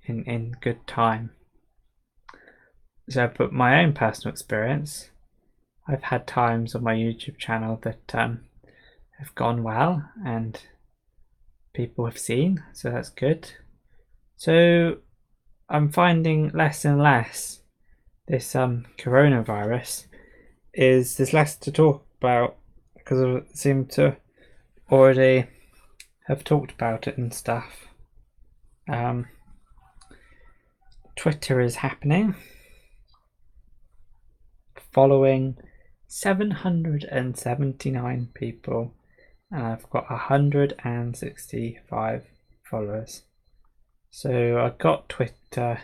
in 0.05 0.25
in 0.25 0.57
good 0.61 0.87
time. 0.87 1.31
So, 3.09 3.31
but 3.37 3.53
my 3.53 3.83
own 3.83 3.93
personal 3.93 4.33
experience, 4.33 5.11
I've 5.89 6.05
had 6.05 6.27
times 6.29 6.77
on 6.77 6.85
my 6.85 6.95
YouTube 6.95 7.39
channel 7.39 7.81
that 7.83 8.15
um, 8.15 8.43
have 9.19 9.35
gone 9.35 9.65
well 9.65 10.09
and 10.25 10.61
people 11.75 12.05
have 12.05 12.19
seen, 12.19 12.63
so 12.73 12.91
that's 12.91 13.11
good. 13.11 13.51
So, 14.37 14.99
I'm 15.73 15.93
finding 15.93 16.49
less 16.49 16.85
and 16.85 17.01
less 17.01 17.61
this 18.27 18.57
um, 18.57 18.87
coronavirus 18.99 20.07
is 20.75 21.17
there's 21.17 21.33
less 21.33 21.55
to 21.57 21.71
talk 21.71 22.05
about 22.21 22.57
because 22.95 23.23
I 23.23 23.43
seem 23.55 23.87
to 23.87 24.17
already 24.91 25.47
have 26.27 26.43
talked 26.43 26.73
about 26.73 27.07
it 27.07 27.17
and 27.19 27.33
stuff. 27.33 27.87
Um, 28.89 29.29
Twitter 31.17 31.61
is 31.61 31.77
happening. 31.77 32.35
Following 34.93 35.57
779 36.09 38.29
people, 38.35 38.93
and 39.53 39.67
I've 39.67 39.89
got 39.89 40.11
165 40.11 42.25
followers. 42.69 43.23
So 44.11 44.61
I 44.61 44.71
got 44.77 45.09
Twitter 45.09 45.81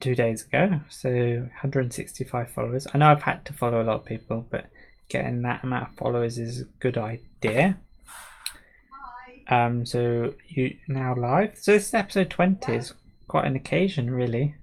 two 0.00 0.14
days 0.14 0.44
ago, 0.44 0.80
so 0.88 1.10
165 1.10 2.50
followers. 2.50 2.86
I 2.92 2.98
know 2.98 3.06
I've 3.06 3.22
had 3.22 3.44
to 3.46 3.52
follow 3.52 3.80
a 3.80 3.84
lot 3.84 4.00
of 4.00 4.04
people, 4.04 4.46
but 4.50 4.66
getting 5.08 5.42
that 5.42 5.62
amount 5.62 5.90
of 5.90 5.96
followers 5.96 6.38
is 6.38 6.60
a 6.60 6.64
good 6.80 6.98
idea. 6.98 7.78
Um, 9.48 9.86
so 9.86 10.34
you 10.48 10.76
now 10.88 11.14
live. 11.14 11.58
So 11.58 11.72
this 11.72 11.88
is 11.88 11.94
episode 11.94 12.30
20 12.30 12.72
is 12.72 12.94
quite 13.28 13.46
an 13.46 13.56
occasion, 13.56 14.10
really, 14.10 14.56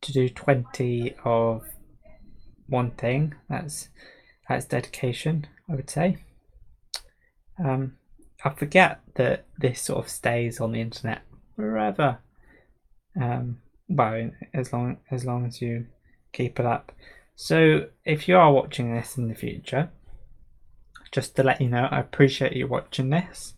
to 0.00 0.12
do 0.12 0.28
20 0.28 1.14
of 1.24 1.64
one 2.66 2.92
thing. 2.92 3.34
That's 3.48 3.88
that's 4.48 4.66
dedication, 4.66 5.46
I 5.68 5.74
would 5.74 5.90
say. 5.90 6.18
Um, 7.58 7.96
I 8.44 8.50
forget 8.50 9.00
that 9.14 9.46
this 9.56 9.80
sort 9.80 10.04
of 10.04 10.10
stays 10.10 10.60
on 10.60 10.72
the 10.72 10.80
internet 10.80 11.22
forever. 11.56 12.18
Um, 13.20 13.58
well, 13.88 14.30
as 14.52 14.72
long 14.72 14.98
as 15.10 15.24
long 15.24 15.46
as 15.46 15.62
you 15.62 15.86
keep 16.32 16.60
it 16.60 16.66
up. 16.66 16.92
So, 17.36 17.86
if 18.04 18.28
you 18.28 18.36
are 18.36 18.52
watching 18.52 18.94
this 18.94 19.16
in 19.16 19.28
the 19.28 19.34
future, 19.34 19.90
just 21.10 21.34
to 21.36 21.42
let 21.42 21.60
you 21.60 21.68
know, 21.68 21.88
I 21.90 22.00
appreciate 22.00 22.52
you 22.52 22.66
watching 22.66 23.10
this, 23.10 23.54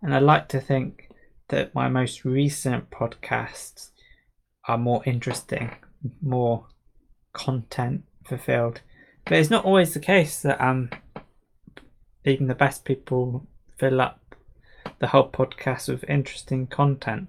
and 0.00 0.14
I 0.14 0.18
like 0.18 0.48
to 0.48 0.60
think 0.60 1.10
that 1.48 1.74
my 1.74 1.88
most 1.88 2.24
recent 2.24 2.90
podcasts 2.90 3.90
are 4.66 4.78
more 4.78 5.02
interesting, 5.04 5.72
more 6.22 6.68
content 7.34 8.04
fulfilled. 8.24 8.80
But 9.24 9.34
it's 9.34 9.50
not 9.50 9.64
always 9.64 9.92
the 9.92 10.00
case 10.00 10.40
that 10.42 10.60
um 10.60 10.90
even 12.24 12.46
the 12.46 12.54
best 12.54 12.84
people 12.84 13.46
fill 13.78 14.00
up 14.00 14.21
the 15.02 15.08
whole 15.08 15.28
podcast 15.28 15.88
with 15.88 16.08
interesting 16.08 16.68
content. 16.68 17.28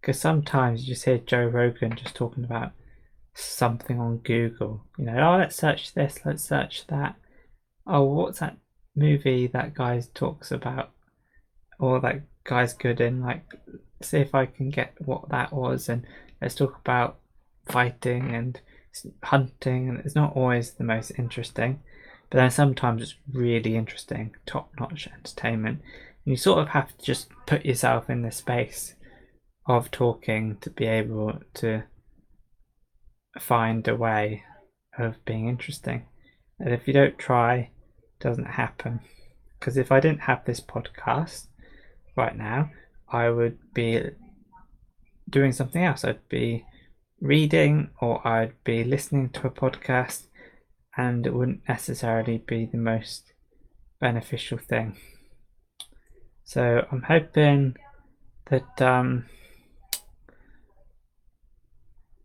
Because 0.00 0.20
sometimes 0.20 0.82
you 0.82 0.94
just 0.94 1.04
hear 1.04 1.18
Joe 1.18 1.46
Rogan 1.46 1.96
just 1.96 2.14
talking 2.14 2.44
about 2.44 2.70
something 3.34 3.98
on 3.98 4.18
Google. 4.18 4.86
You 4.96 5.06
know, 5.06 5.18
oh 5.18 5.38
let's 5.38 5.56
search 5.56 5.94
this, 5.94 6.20
let's 6.24 6.44
search 6.44 6.86
that. 6.86 7.16
Oh, 7.86 8.04
what's 8.04 8.38
that 8.38 8.56
movie 8.94 9.48
that 9.48 9.74
guy 9.74 10.00
talks 10.14 10.52
about? 10.52 10.92
Or 11.80 12.00
that 12.00 12.22
guy's 12.44 12.72
good 12.72 13.00
in 13.00 13.20
like 13.20 13.44
see 14.00 14.18
if 14.18 14.32
I 14.32 14.46
can 14.46 14.70
get 14.70 14.94
what 15.04 15.28
that 15.30 15.52
was 15.52 15.88
and 15.88 16.06
let's 16.40 16.54
talk 16.54 16.78
about 16.78 17.18
fighting 17.66 18.34
and 18.34 18.60
hunting 19.24 19.88
and 19.88 19.98
it's 20.00 20.14
not 20.14 20.36
always 20.36 20.72
the 20.72 20.84
most 20.84 21.12
interesting 21.18 21.80
but 22.30 22.38
then 22.38 22.50
sometimes 22.50 23.02
it's 23.02 23.14
really 23.32 23.76
interesting 23.76 24.34
top-notch 24.44 25.08
entertainment 25.16 25.80
and 25.80 25.82
you 26.24 26.36
sort 26.36 26.60
of 26.60 26.68
have 26.68 26.96
to 26.96 27.04
just 27.04 27.28
put 27.46 27.64
yourself 27.64 28.08
in 28.08 28.22
the 28.22 28.30
space 28.30 28.94
of 29.66 29.90
talking 29.90 30.56
to 30.60 30.70
be 30.70 30.86
able 30.86 31.40
to 31.54 31.82
find 33.38 33.86
a 33.88 33.96
way 33.96 34.42
of 34.98 35.24
being 35.24 35.48
interesting. 35.48 36.06
And 36.58 36.72
if 36.72 36.86
you 36.86 36.92
don't 36.92 37.18
try 37.18 37.54
it 37.56 37.70
doesn't 38.20 38.46
happen. 38.46 39.00
Because 39.58 39.76
if 39.76 39.92
i 39.92 40.00
didn't 40.00 40.22
have 40.22 40.44
this 40.44 40.60
podcast 40.60 41.46
right 42.16 42.36
now 42.36 42.70
i 43.08 43.30
would 43.30 43.58
be 43.72 44.02
doing 45.32 45.52
something 45.52 45.82
else. 45.82 46.04
I'd 46.04 46.28
be 46.28 46.64
reading 47.20 47.90
or 48.00 48.26
I'd 48.26 48.52
be 48.64 48.84
listening 48.84 49.30
to 49.30 49.46
a 49.46 49.50
podcast 49.50 50.26
and 50.96 51.26
it 51.26 51.34
wouldn't 51.34 51.68
necessarily 51.68 52.38
be 52.38 52.66
the 52.66 52.78
most 52.78 53.32
beneficial 54.00 54.58
thing. 54.58 54.96
So 56.52 56.86
I'm 56.92 57.00
hoping 57.00 57.76
that 58.50 58.82
um, 58.82 59.24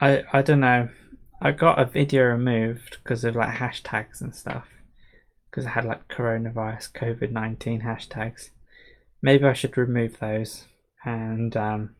I 0.02 0.22
I 0.34 0.42
don't 0.42 0.60
know. 0.60 0.90
I 1.42 1.52
got 1.54 1.80
a 1.80 1.86
video 1.86 2.24
removed 2.24 2.98
because 3.02 3.24
of 3.24 3.38
like 3.38 3.56
hashtags 3.56 4.20
and 4.20 4.36
stuff. 4.36 4.68
Because 5.50 5.66
I 5.66 5.70
had 5.70 5.86
like 5.86 6.10
coronavirus, 6.10 6.92
COVID 6.92 7.32
nineteen 7.32 7.84
hashtags. 7.84 8.50
Maybe 9.22 9.46
I 9.46 9.54
should 9.54 9.78
remove 9.78 10.20
those 10.20 10.66
and 11.06 11.56
um, 11.56 11.96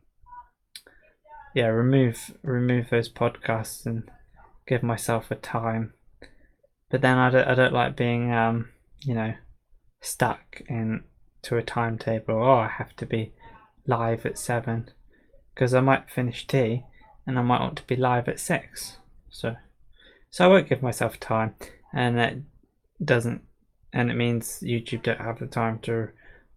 yeah, 1.56 1.68
remove 1.68 2.38
remove 2.44 2.90
those 2.90 3.08
podcasts 3.08 3.86
and 3.86 4.04
give 4.68 4.84
myself 4.84 5.32
a 5.32 5.36
time. 5.36 5.94
But 6.90 7.00
then 7.00 7.18
I 7.18 7.30
don't 7.30 7.48
I 7.48 7.56
don't 7.56 7.74
like 7.74 7.96
being 7.96 8.34
um 8.34 8.68
you 9.00 9.14
know 9.14 9.34
stuck 10.02 10.62
in 10.68 11.06
to 11.48 11.58
a 11.58 11.64
timetable. 11.64 12.42
Oh, 12.42 12.60
I 12.60 12.68
have 12.68 12.96
to 12.98 13.06
be 13.06 13.34
live 13.86 14.26
at 14.26 14.38
seven 14.38 14.90
because 15.54 15.74
I 15.74 15.82
might 15.82 16.10
finish 16.10 16.48
tea 16.48 16.84
and 17.26 17.38
I 17.38 17.42
might 17.42 17.62
want 17.62 17.78
to 17.78 17.88
be 17.88 17.96
live 17.96 18.28
at 18.28 18.40
six. 18.40 18.98
So 19.30 19.56
so 20.30 20.46
I 20.46 20.48
won't 20.48 20.70
give 20.70 20.82
myself 20.82 21.20
time, 21.20 21.56
and 21.94 22.18
that 22.18 22.36
doesn't 23.04 23.42
and 23.94 24.12
it 24.12 24.16
means 24.16 24.60
YouTube 24.62 25.04
don't 25.04 25.22
have 25.22 25.40
the 25.40 25.48
time 25.48 25.80
to 25.80 26.10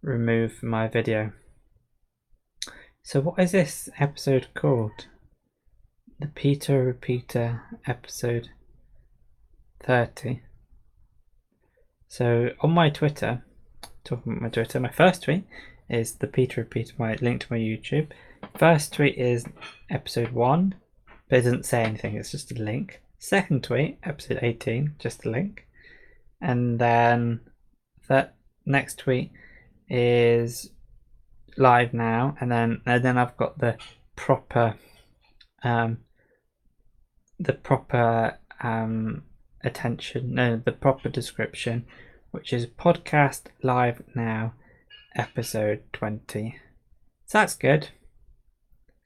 remove 0.02 0.62
my 0.62 0.88
video. 0.88 1.32
So, 3.02 3.20
what 3.20 3.38
is 3.38 3.52
this 3.52 3.88
episode 3.98 4.48
called? 4.54 5.06
The 6.18 6.26
Peter 6.26 6.84
Repeater 6.84 7.62
episode 7.86 8.50
30. 9.82 10.42
So, 12.08 12.50
on 12.60 12.72
my 12.72 12.90
Twitter, 12.90 13.42
talking 14.10 14.32
about 14.32 14.42
my 14.42 14.48
Twitter, 14.48 14.80
my 14.80 14.90
first 14.90 15.22
tweet 15.22 15.44
is 15.88 16.14
the 16.14 16.26
Peter 16.26 16.64
Peter. 16.64 16.92
my 16.98 17.14
link 17.20 17.42
to 17.42 17.52
my 17.52 17.58
YouTube. 17.58 18.08
First 18.56 18.92
tweet 18.92 19.16
is 19.16 19.46
episode 19.88 20.32
1, 20.32 20.74
but 21.28 21.38
it 21.38 21.42
doesn't 21.42 21.64
say 21.64 21.84
anything, 21.84 22.16
it's 22.16 22.32
just 22.32 22.50
a 22.50 22.60
link. 22.60 23.00
Second 23.20 23.62
tweet, 23.62 23.98
episode 24.02 24.40
18, 24.42 24.96
just 24.98 25.24
a 25.24 25.30
link. 25.30 25.66
And 26.40 26.80
then 26.80 27.40
that 28.08 28.34
next 28.66 28.98
tweet 28.98 29.30
is 29.88 30.70
live 31.56 31.94
now, 31.94 32.36
and 32.40 32.50
then 32.50 32.80
and 32.86 33.04
then 33.04 33.16
I've 33.16 33.36
got 33.36 33.58
the 33.58 33.76
proper, 34.16 34.74
um, 35.62 35.98
the 37.38 37.52
proper 37.52 38.38
um, 38.60 39.22
attention, 39.62 40.34
no, 40.34 40.56
the 40.64 40.72
proper 40.72 41.08
description, 41.08 41.84
which 42.30 42.52
is 42.52 42.66
podcast 42.66 43.42
live 43.62 44.02
now, 44.14 44.54
episode 45.16 45.82
twenty. 45.92 46.58
So 47.26 47.38
that's 47.38 47.54
good. 47.54 47.88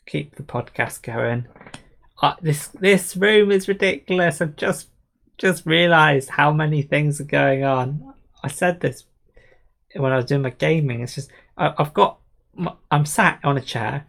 Keep 0.07 0.37
the 0.37 0.43
podcast 0.43 1.03
going. 1.03 1.47
Uh, 2.21 2.35
this 2.41 2.69
this 2.69 3.17
room 3.17 3.51
is 3.51 3.69
ridiculous. 3.69 4.41
I've 4.41 4.57
just 4.57 4.89
just 5.39 5.67
realised 5.67 6.31
how 6.31 6.53
many 6.53 6.83
things 6.83 7.21
are 7.21 7.25
going 7.25 7.65
on. 7.65 8.15
I 8.43 8.49
said 8.49 8.81
this 8.81 9.05
when 9.97 10.13
I 10.13 10.17
was 10.17 10.27
doing 10.27 10.43
my 10.43 10.51
gaming. 10.51 11.01
It's 11.01 11.15
just 11.15 11.31
I, 11.57 11.73
I've 11.79 11.95
got 11.95 12.19
I'm 12.91 13.07
sat 13.07 13.41
on 13.43 13.57
a 13.57 13.63
chair. 13.63 14.07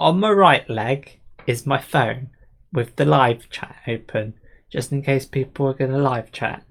On 0.00 0.18
my 0.18 0.30
right 0.30 0.68
leg 0.68 1.20
is 1.46 1.66
my 1.66 1.78
phone 1.78 2.30
with 2.72 2.96
the 2.96 3.04
live 3.04 3.50
chat 3.50 3.76
open, 3.86 4.34
just 4.70 4.92
in 4.92 5.02
case 5.02 5.26
people 5.26 5.66
are 5.66 5.74
going 5.74 5.90
to 5.90 5.98
live 5.98 6.32
chat. 6.32 6.64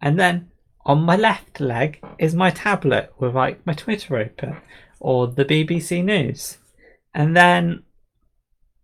And 0.00 0.18
then 0.18 0.50
on 0.86 1.02
my 1.02 1.16
left 1.16 1.60
leg 1.60 2.02
is 2.18 2.34
my 2.34 2.50
tablet 2.50 3.12
with 3.18 3.34
like 3.34 3.64
my 3.66 3.72
Twitter 3.72 4.16
open 4.16 4.56
or 5.00 5.26
the 5.26 5.44
BBC 5.44 6.04
News. 6.04 6.58
And 7.14 7.36
then 7.36 7.82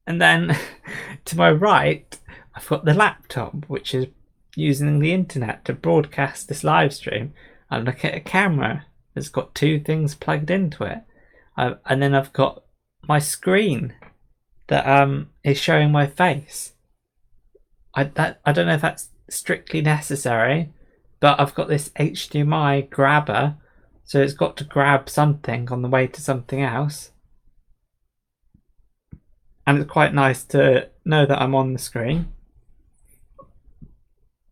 and 0.06 0.20
then 0.20 0.56
to 1.26 1.36
my 1.36 1.50
right 1.50 2.18
I've 2.54 2.68
got 2.68 2.84
the 2.84 2.94
laptop 2.94 3.68
which 3.68 3.94
is 3.94 4.06
using 4.56 4.98
the 4.98 5.12
internet 5.12 5.64
to 5.64 5.72
broadcast 5.72 6.48
this 6.48 6.64
live 6.64 6.92
stream. 6.92 7.34
I 7.70 7.78
look 7.78 8.04
at 8.04 8.14
a 8.14 8.20
camera 8.20 8.86
that's 9.14 9.28
got 9.28 9.54
two 9.54 9.80
things 9.80 10.14
plugged 10.14 10.50
into 10.50 10.84
it. 10.84 11.02
Uh, 11.56 11.74
and 11.86 12.02
then 12.02 12.14
I've 12.14 12.32
got 12.32 12.64
my 13.06 13.18
screen 13.18 13.94
that 14.68 14.86
um 14.86 15.28
is 15.44 15.58
showing 15.58 15.90
my 15.90 16.06
face. 16.06 16.72
I 17.94 18.04
that 18.04 18.40
I 18.44 18.52
don't 18.52 18.66
know 18.66 18.74
if 18.74 18.80
that's 18.80 19.08
strictly 19.28 19.82
necessary, 19.82 20.72
but 21.20 21.38
I've 21.38 21.54
got 21.54 21.68
this 21.68 21.90
HDMI 21.90 22.90
grabber, 22.90 23.56
so 24.04 24.20
it's 24.20 24.32
got 24.32 24.56
to 24.56 24.64
grab 24.64 25.08
something 25.08 25.70
on 25.70 25.82
the 25.82 25.88
way 25.88 26.06
to 26.06 26.20
something 26.20 26.62
else. 26.62 27.12
And 29.66 29.78
it's 29.78 29.90
quite 29.90 30.14
nice 30.14 30.42
to 30.44 30.88
know 31.04 31.26
that 31.26 31.40
I'm 31.40 31.54
on 31.54 31.74
the 31.74 31.78
screen 31.78 32.32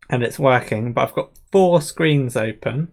and 0.09 0.23
it's 0.23 0.39
working, 0.39 0.91
but 0.91 1.07
I've 1.07 1.13
got 1.13 1.37
four 1.51 1.81
screens 1.81 2.35
open. 2.35 2.91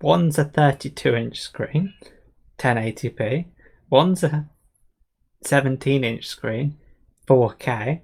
One's 0.00 0.38
a 0.38 0.44
32 0.44 1.14
inch 1.14 1.40
screen, 1.40 1.94
1080p. 2.58 3.46
One's 3.88 4.22
a 4.22 4.50
17 5.44 6.04
inch 6.04 6.26
screen, 6.26 6.76
4K. 7.26 8.00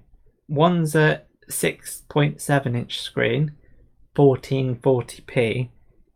One's 0.47 0.95
a 0.95 1.21
6.7 1.49 2.75
inch 2.75 2.99
screen, 2.99 3.51
1440p. 4.15 5.69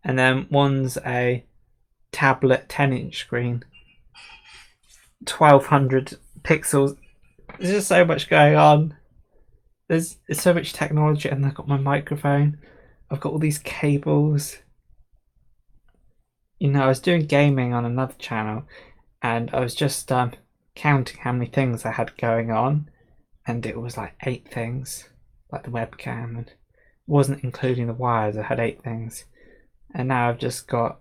And 0.03 0.19
then 0.19 0.47
one's 0.51 0.97
a 1.05 1.45
tablet 2.11 2.69
10 2.69 2.93
inch 2.93 3.17
screen, 3.19 3.63
1200 5.27 6.17
pixels. 6.43 6.97
There's 7.59 7.71
just 7.71 7.87
so 7.87 8.05
much 8.05 8.29
going 8.29 8.55
on. 8.55 8.95
There's, 9.87 10.17
there's 10.27 10.41
so 10.41 10.53
much 10.53 10.73
technology, 10.73 11.29
and 11.29 11.45
I've 11.45 11.55
got 11.55 11.67
my 11.67 11.77
microphone. 11.77 12.57
I've 13.09 13.19
got 13.19 13.31
all 13.33 13.39
these 13.39 13.59
cables. 13.59 14.57
You 16.59 16.69
know, 16.69 16.83
I 16.83 16.87
was 16.87 16.99
doing 16.99 17.25
gaming 17.25 17.73
on 17.73 17.85
another 17.85 18.15
channel, 18.17 18.63
and 19.21 19.49
I 19.53 19.59
was 19.59 19.75
just 19.75 20.11
um, 20.11 20.33
counting 20.75 21.19
how 21.21 21.31
many 21.31 21.47
things 21.47 21.85
I 21.85 21.91
had 21.91 22.17
going 22.17 22.51
on, 22.51 22.89
and 23.45 23.65
it 23.65 23.79
was 23.79 23.97
like 23.97 24.15
eight 24.25 24.47
things, 24.47 25.09
like 25.51 25.63
the 25.63 25.69
webcam, 25.69 26.37
and 26.37 26.53
wasn't 27.07 27.43
including 27.43 27.87
the 27.87 27.93
wires. 27.93 28.37
I 28.37 28.43
had 28.43 28.59
eight 28.59 28.83
things, 28.83 29.25
and 29.93 30.07
now 30.07 30.29
I've 30.29 30.39
just 30.39 30.67
got. 30.67 30.99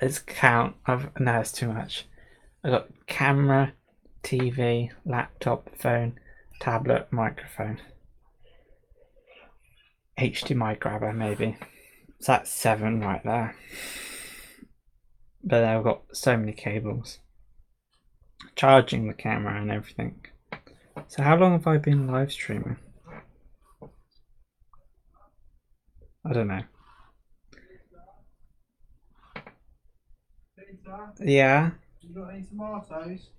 Let's 0.00 0.18
count. 0.18 0.76
I've 0.86 1.18
no, 1.18 1.40
it's 1.40 1.52
too 1.52 1.72
much. 1.72 2.06
I 2.62 2.70
got 2.70 2.88
camera, 3.06 3.72
TV, 4.22 4.90
laptop, 5.04 5.70
phone, 5.76 6.18
tablet, 6.60 7.08
microphone. 7.10 7.78
HDMI 10.18 10.78
grabber, 10.78 11.12
maybe. 11.12 11.56
So 12.20 12.32
that's 12.32 12.50
seven 12.50 13.00
right 13.00 13.22
there. 13.24 13.54
But 15.44 15.64
I've 15.64 15.84
got 15.84 16.02
so 16.12 16.36
many 16.36 16.52
cables. 16.52 17.20
Charging 18.54 19.06
the 19.06 19.14
camera 19.14 19.60
and 19.60 19.70
everything. 19.70 20.24
So 21.08 21.22
how 21.22 21.36
long 21.36 21.52
have 21.52 21.66
I 21.66 21.76
been 21.76 22.06
live 22.06 22.32
streaming? 22.32 22.78
I 26.28 26.32
don't 26.32 26.48
know. 26.48 26.62
Yeah. 31.24 31.70
You 32.00 32.14
got 32.14 32.30
any 32.30 32.42
tomatoes? 32.42 33.30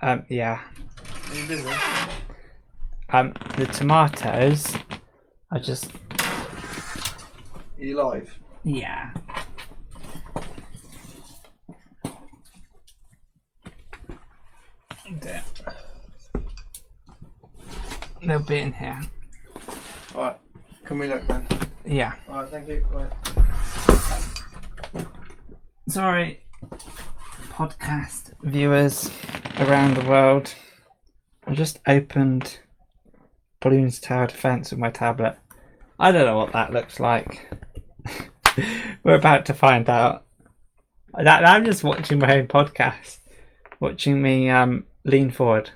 Um. 0.00 0.24
Yeah. 0.30 0.60
Are 1.28 1.34
you 1.34 1.46
busy? 1.46 1.68
Um. 3.10 3.34
The 3.56 3.66
tomatoes. 3.66 4.74
I 5.52 5.58
just. 5.58 5.90
Are 6.18 7.84
you 7.84 7.96
live? 7.96 8.38
Yeah. 8.64 9.10
There. 15.20 15.44
They'll 18.22 18.38
be 18.38 18.58
in 18.60 18.72
here. 18.72 19.00
Alright. 20.14 20.38
Can 20.90 20.98
we 20.98 21.06
look 21.06 21.24
then? 21.28 21.46
Yeah. 21.86 22.14
Alright, 22.28 22.48
thank 22.48 22.68
you. 22.68 22.84
Right. 22.90 23.12
Sorry, 25.88 26.40
podcast 27.50 28.32
viewers 28.42 29.08
around 29.60 29.94
the 29.96 30.04
world. 30.08 30.52
I 31.46 31.54
just 31.54 31.78
opened 31.86 32.58
Bloons 33.62 34.02
Tower 34.02 34.26
Defense 34.26 34.72
with 34.72 34.80
my 34.80 34.90
tablet. 34.90 35.38
I 36.00 36.10
don't 36.10 36.26
know 36.26 36.36
what 36.36 36.52
that 36.54 36.72
looks 36.72 36.98
like. 36.98 37.48
We're 39.04 39.14
about 39.14 39.46
to 39.46 39.54
find 39.54 39.88
out. 39.88 40.26
That 41.14 41.44
I'm 41.44 41.64
just 41.64 41.84
watching 41.84 42.18
my 42.18 42.36
own 42.36 42.48
podcast, 42.48 43.18
watching 43.78 44.20
me 44.20 44.50
um, 44.50 44.86
lean 45.04 45.30
forward. 45.30 45.70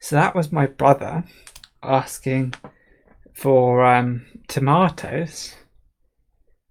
So 0.00 0.16
that 0.16 0.34
was 0.34 0.52
my 0.52 0.66
brother 0.66 1.24
asking 1.82 2.52
for 3.34 3.84
um, 3.84 4.26
tomatoes 4.48 5.54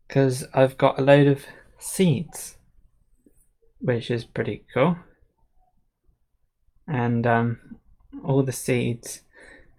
because 0.07 0.45
I've 0.53 0.77
got 0.77 0.99
a 0.99 1.03
load 1.03 1.27
of 1.27 1.45
seeds 1.77 2.57
which 3.79 4.11
is 4.11 4.25
pretty 4.25 4.65
cool. 4.73 4.97
And 6.87 7.25
um, 7.25 7.59
all 8.23 8.43
the 8.43 8.51
seeds, 8.51 9.21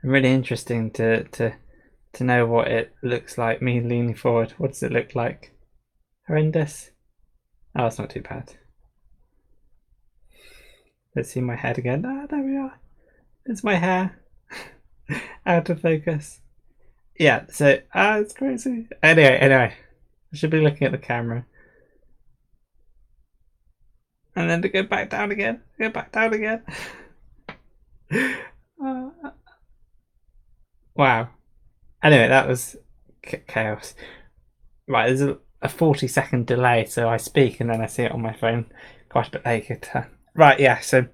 really 0.02 0.32
interesting 0.32 0.90
to 0.92 1.24
to 1.24 1.54
to 2.12 2.24
know 2.24 2.46
what 2.46 2.68
it 2.68 2.94
looks 3.02 3.36
like. 3.36 3.62
Me 3.62 3.80
leaning 3.80 4.14
forward, 4.14 4.54
what 4.58 4.72
does 4.72 4.82
it 4.82 4.92
look 4.92 5.14
like? 5.14 5.52
Horrendous. 6.26 6.90
Oh, 7.76 7.86
it's 7.86 7.98
not 7.98 8.10
too 8.10 8.22
bad. 8.22 8.54
Let's 11.14 11.32
see 11.32 11.40
my 11.40 11.56
head 11.56 11.78
again. 11.78 12.04
Ah, 12.06 12.26
there 12.28 12.42
we 12.42 12.56
are. 12.56 12.78
There's 13.44 13.64
my 13.64 13.76
hair. 13.76 14.20
Out 15.46 15.68
of 15.68 15.80
focus. 15.80 16.40
Yeah, 17.20 17.44
so 17.50 17.78
ah, 17.92 18.16
it's 18.16 18.32
crazy. 18.32 18.88
Anyway, 19.02 19.36
anyway, 19.36 19.74
I 20.32 20.36
should 20.36 20.48
be 20.48 20.62
looking 20.62 20.86
at 20.86 20.92
the 20.92 20.96
camera 20.96 21.44
and 24.34 24.48
then 24.48 24.62
to 24.62 24.70
go 24.70 24.82
back 24.82 25.10
down 25.10 25.30
again, 25.30 25.60
go 25.78 25.90
back 25.90 26.12
down 26.12 26.32
again. 26.32 26.62
uh, 28.82 29.10
wow. 30.94 31.28
Anyway, 32.02 32.26
that 32.26 32.48
was 32.48 32.76
chaos. 33.22 33.94
Right, 34.88 35.08
there's 35.08 35.20
a, 35.20 35.36
a 35.60 35.68
40 35.68 36.08
second 36.08 36.46
delay, 36.46 36.86
so 36.86 37.06
I 37.06 37.18
speak 37.18 37.60
and 37.60 37.68
then 37.68 37.82
I 37.82 37.86
see 37.86 38.04
it 38.04 38.12
on 38.12 38.22
my 38.22 38.32
phone 38.32 38.64
quite 39.10 39.28
a 39.28 39.32
bit 39.32 39.44
later. 39.44 40.10
Right, 40.34 40.58
yeah, 40.58 40.80
so 40.80 41.06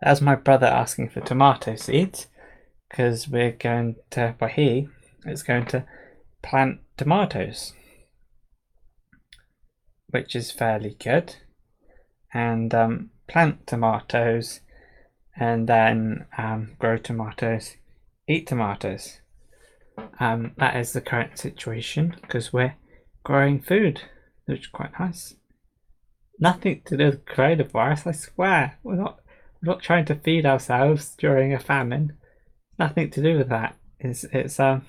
that 0.00 0.08
was 0.08 0.22
my 0.22 0.36
brother 0.36 0.68
asking 0.68 1.10
for 1.10 1.20
tomato 1.20 1.76
seeds 1.76 2.28
because 2.88 3.28
we're 3.28 3.52
going 3.52 3.96
to, 4.12 4.36
well, 4.40 4.48
he 4.48 4.88
is 5.26 5.42
going 5.42 5.66
to 5.66 5.84
plant 6.42 6.80
tomatoes, 6.96 7.72
which 10.08 10.34
is 10.34 10.50
fairly 10.50 10.96
good 10.98 11.36
and 12.32 12.74
um, 12.74 13.10
plant 13.28 13.66
tomatoes 13.66 14.60
and 15.38 15.68
then 15.68 16.26
um, 16.36 16.72
grow 16.78 16.96
tomatoes, 16.96 17.76
eat 18.28 18.46
tomatoes. 18.46 19.20
Um, 20.18 20.52
that 20.58 20.76
is 20.76 20.92
the 20.92 21.00
current 21.00 21.38
situation 21.38 22.16
because 22.20 22.52
we're 22.52 22.74
growing 23.24 23.60
food, 23.60 24.02
which 24.46 24.60
is 24.60 24.66
quite 24.66 24.98
nice. 24.98 25.34
Nothing 26.38 26.82
to 26.86 26.96
do 26.96 27.06
with 27.06 27.24
coronavirus, 27.26 28.06
I 28.06 28.12
swear. 28.12 28.78
We're 28.82 28.96
not 28.96 29.20
we're 29.62 29.72
not 29.72 29.82
trying 29.82 30.06
to 30.06 30.14
feed 30.14 30.46
ourselves 30.46 31.14
during 31.16 31.52
a 31.52 31.58
famine. 31.58 32.16
Nothing 32.78 33.10
to 33.10 33.22
do 33.22 33.36
with 33.36 33.50
that. 33.50 33.76
It's 33.98 34.24
it's 34.24 34.58
um 34.58 34.86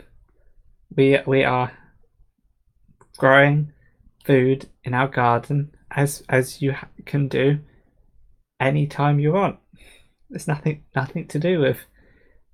we 0.95 1.17
we 1.25 1.43
are 1.43 1.71
growing 3.17 3.71
food 4.25 4.69
in 4.83 4.93
our 4.93 5.07
garden 5.07 5.71
as 5.91 6.23
as 6.29 6.61
you 6.61 6.75
can 7.05 7.27
do 7.27 7.59
anytime 8.59 9.19
you 9.19 9.33
want. 9.33 9.59
There's 10.29 10.47
nothing 10.47 10.83
nothing 10.95 11.27
to 11.27 11.39
do 11.39 11.59
with 11.59 11.79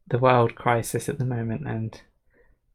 the 0.10 0.18
world 0.18 0.56
crisis 0.56 1.10
at 1.10 1.20
the 1.20 1.26
moment 1.26 1.68
and 1.68 2.02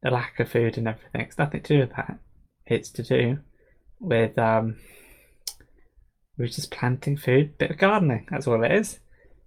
the 0.01 0.11
lack 0.11 0.39
of 0.39 0.49
food 0.49 0.77
and 0.77 0.87
everything. 0.87 1.21
It's 1.21 1.37
nothing 1.37 1.61
to 1.63 1.73
do 1.73 1.79
with 1.79 1.95
that. 1.95 2.19
It's 2.65 2.89
to 2.91 3.03
do 3.03 3.39
with 3.99 4.37
um 4.37 4.77
we're 6.37 6.47
just 6.47 6.71
planting 6.71 7.15
food, 7.15 7.57
bit 7.57 7.71
of 7.71 7.77
gardening. 7.77 8.27
That's 8.29 8.47
all 8.47 8.63
it 8.63 8.71
is. 8.71 8.99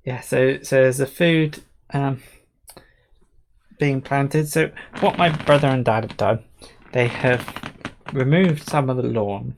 Yeah. 0.05 0.21
So 0.21 0.63
so 0.63 0.77
there's 0.77 1.01
a 1.01 1.07
food 1.07 1.63
um 1.93 2.23
being 3.79 4.01
planted. 4.01 4.49
So 4.49 4.71
what 5.01 5.19
my 5.19 5.31
brother 5.31 5.69
and 5.69 5.85
dad 5.85 6.05
have 6.05 6.17
done, 6.17 6.45
they 6.93 7.09
have 7.09 7.73
removed 8.13 8.63
some 8.69 8.89
of 8.89 8.97
the 8.97 9.03
lawn 9.03 9.57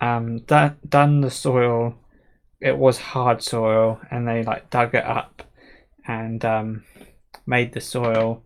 um, 0.00 0.38
done, 0.40 0.76
done 0.88 1.20
the 1.20 1.30
soil. 1.30 1.94
It 2.60 2.76
was 2.76 2.98
hard 2.98 3.42
soil, 3.42 4.00
and 4.10 4.26
they 4.26 4.42
like 4.42 4.70
dug 4.70 4.94
it 4.94 5.04
up 5.04 5.42
and 6.06 6.44
um, 6.44 6.84
made 7.46 7.72
the 7.72 7.80
soil 7.80 8.42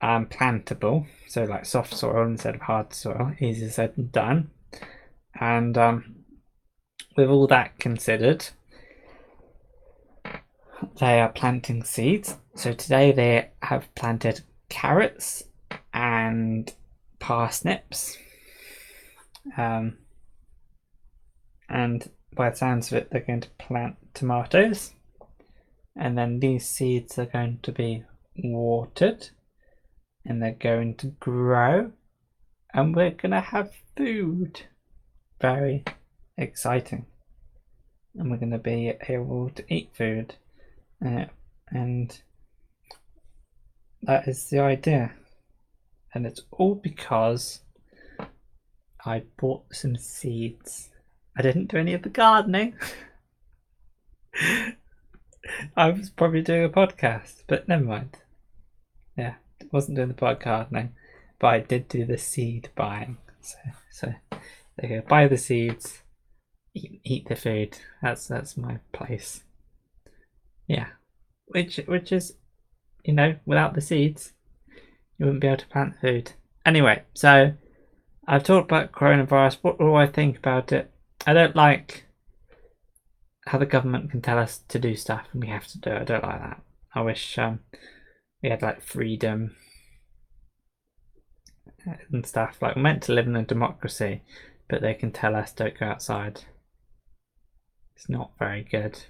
um, 0.00 0.26
plantable. 0.26 1.06
So 1.28 1.44
like 1.44 1.64
soft 1.64 1.94
soil 1.94 2.24
instead 2.24 2.56
of 2.56 2.62
hard 2.62 2.94
soil. 2.94 3.32
Easier 3.40 3.70
said 3.70 3.96
than 3.96 4.10
done. 4.10 4.50
And 5.38 5.76
um, 5.78 6.16
with 7.16 7.28
all 7.28 7.46
that 7.48 7.78
considered, 7.78 8.48
they 10.98 11.20
are 11.20 11.30
planting 11.30 11.84
seeds. 11.84 12.36
So 12.54 12.72
today 12.72 13.12
they 13.12 13.50
have 13.62 13.94
planted 13.94 14.42
carrots 14.68 15.42
and 15.92 16.72
parsnips. 17.18 18.16
Um, 19.56 19.98
and 21.68 22.10
by 22.36 22.50
the 22.50 22.56
sounds 22.56 22.90
of 22.90 22.98
it, 22.98 23.10
they're 23.10 23.20
going 23.20 23.40
to 23.40 23.50
plant 23.58 23.96
tomatoes, 24.14 24.92
and 25.96 26.16
then 26.16 26.40
these 26.40 26.66
seeds 26.66 27.18
are 27.18 27.26
going 27.26 27.58
to 27.62 27.72
be 27.72 28.04
watered, 28.36 29.30
and 30.24 30.42
they're 30.42 30.52
going 30.52 30.96
to 30.96 31.08
grow, 31.08 31.92
and 32.72 32.94
we're 32.94 33.10
gonna 33.10 33.40
have 33.40 33.72
food. 33.96 34.62
Very 35.40 35.84
exciting. 36.36 37.06
And 38.14 38.30
we're 38.30 38.38
gonna 38.38 38.58
be 38.58 38.92
able 39.08 39.50
to 39.50 39.74
eat 39.74 39.90
food, 39.94 40.36
uh, 41.04 41.26
and 41.70 42.20
that 44.02 44.28
is 44.28 44.48
the 44.50 44.60
idea. 44.60 45.12
And 46.12 46.26
it's 46.26 46.42
all 46.50 46.74
because 46.74 47.60
I 49.04 49.22
bought 49.38 49.64
some 49.72 49.96
seeds. 49.96 50.90
I 51.36 51.42
didn't 51.42 51.70
do 51.70 51.76
any 51.76 51.94
of 51.94 52.02
the 52.02 52.08
gardening. 52.08 52.74
I 55.76 55.90
was 55.90 56.10
probably 56.10 56.42
doing 56.42 56.64
a 56.64 56.68
podcast, 56.68 57.44
but 57.46 57.68
never 57.68 57.84
mind. 57.84 58.18
Yeah, 59.16 59.34
wasn't 59.72 59.96
doing 59.96 60.08
the 60.08 60.14
pod 60.14 60.40
gardening, 60.40 60.94
but 61.38 61.48
I 61.48 61.60
did 61.60 61.88
do 61.88 62.04
the 62.04 62.18
seed 62.18 62.70
buying. 62.74 63.18
So, 63.40 63.56
so 63.90 64.14
there 64.76 65.00
go. 65.00 65.06
Buy 65.08 65.28
the 65.28 65.38
seeds, 65.38 66.02
eat, 66.74 67.00
eat 67.04 67.28
the 67.28 67.36
food. 67.36 67.78
That's 68.02 68.26
that's 68.28 68.56
my 68.56 68.80
place. 68.92 69.42
Yeah, 70.70 70.86
which 71.46 71.78
which 71.88 72.12
is, 72.12 72.36
you 73.04 73.12
know, 73.12 73.34
without 73.44 73.74
the 73.74 73.80
seeds, 73.80 74.34
you 75.18 75.26
wouldn't 75.26 75.40
be 75.40 75.48
able 75.48 75.56
to 75.56 75.66
plant 75.66 75.94
food. 76.00 76.30
Anyway, 76.64 77.02
so 77.12 77.54
I've 78.28 78.44
talked 78.44 78.70
about 78.70 78.92
coronavirus. 78.92 79.58
What 79.62 79.80
do 79.80 79.96
I 79.96 80.06
think 80.06 80.38
about 80.38 80.70
it? 80.70 80.88
I 81.26 81.32
don't 81.32 81.56
like 81.56 82.04
how 83.48 83.58
the 83.58 83.66
government 83.66 84.12
can 84.12 84.22
tell 84.22 84.38
us 84.38 84.58
to 84.68 84.78
do 84.78 84.94
stuff 84.94 85.26
and 85.32 85.42
we 85.42 85.48
have 85.48 85.66
to 85.66 85.80
do 85.80 85.90
it. 85.90 86.02
I 86.02 86.04
don't 86.04 86.22
like 86.22 86.40
that. 86.40 86.62
I 86.94 87.00
wish 87.00 87.36
um, 87.36 87.58
we 88.40 88.50
had 88.50 88.62
like 88.62 88.80
freedom 88.80 89.56
and 92.12 92.24
stuff. 92.24 92.58
Like 92.62 92.76
we're 92.76 92.82
meant 92.82 93.02
to 93.04 93.12
live 93.12 93.26
in 93.26 93.34
a 93.34 93.42
democracy, 93.42 94.22
but 94.68 94.82
they 94.82 94.94
can 94.94 95.10
tell 95.10 95.34
us 95.34 95.50
don't 95.50 95.76
go 95.76 95.86
outside. 95.86 96.42
It's 97.96 98.08
not 98.08 98.30
very 98.38 98.62
good. 98.62 99.00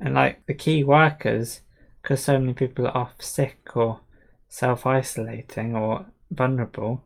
And 0.00 0.14
like 0.14 0.46
the 0.46 0.54
key 0.54 0.84
workers, 0.84 1.62
because 2.02 2.22
so 2.22 2.38
many 2.38 2.54
people 2.54 2.86
are 2.86 2.96
off 2.96 3.20
sick 3.20 3.76
or 3.76 4.00
self 4.48 4.86
isolating 4.86 5.74
or 5.74 6.06
vulnerable, 6.30 7.04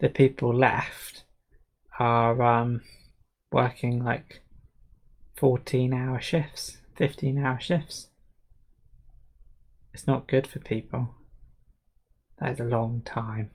the 0.00 0.08
people 0.08 0.54
left 0.54 1.24
are 1.98 2.42
um, 2.42 2.80
working 3.52 4.02
like 4.04 4.42
14 5.36 5.92
hour 5.94 6.20
shifts, 6.20 6.78
15 6.96 7.38
hour 7.38 7.60
shifts. 7.60 8.08
It's 9.94 10.06
not 10.06 10.26
good 10.26 10.46
for 10.46 10.58
people. 10.58 11.14
That 12.38 12.52
is 12.52 12.60
a 12.60 12.64
long 12.64 13.02
time. 13.04 13.50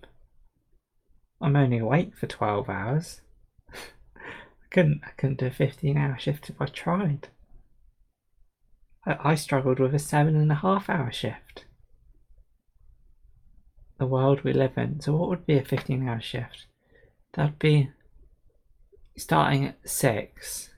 I'm 1.41 1.55
only 1.55 1.79
awake 1.79 2.15
for 2.15 2.27
12 2.27 2.69
hours. 2.69 3.21
I 3.73 4.67
couldn't 4.71 5.01
I 5.05 5.09
couldn't 5.17 5.39
do 5.39 5.47
a 5.47 5.51
15 5.51 5.97
hour 5.97 6.17
shift 6.19 6.49
if 6.49 6.61
I 6.61 6.65
tried. 6.67 7.29
I, 9.08 9.32
I 9.32 9.36
struggled 9.36 9.80
with 9.80 9.95
a 9.95 9.99
seven 9.99 10.36
and 10.36 10.51
a 10.51 10.55
half 10.55 10.89
hour 10.89 11.12
shift. 11.12 11.66
The 13.97 14.05
world 14.05 14.41
we 14.43 14.53
live 14.53 14.78
in. 14.78 14.99
So 14.99 15.16
what 15.16 15.30
would 15.30 15.45
be 15.47 15.58
a 15.58 15.64
15 15.66 16.08
hour 16.08 16.22
shift? 16.22 16.68
That'd 17.34 17.58
be 17.58 17.89
starting 19.16 19.66
at 19.66 19.89
six 19.89 20.70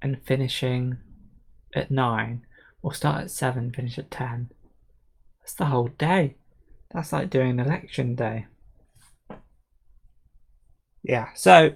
and 0.00 0.22
finishing 0.24 0.98
at 1.74 1.90
nine, 1.90 2.46
or 2.82 2.94
start 2.94 3.24
at 3.24 3.30
seven, 3.30 3.72
finish 3.72 3.98
at 3.98 4.10
ten. 4.10 4.50
That's 5.40 5.54
the 5.54 5.66
whole 5.66 5.88
day. 5.88 6.36
That's 6.92 7.12
like 7.12 7.30
doing 7.30 7.58
election 7.58 8.14
day. 8.14 8.46
Yeah, 11.02 11.28
so 11.34 11.72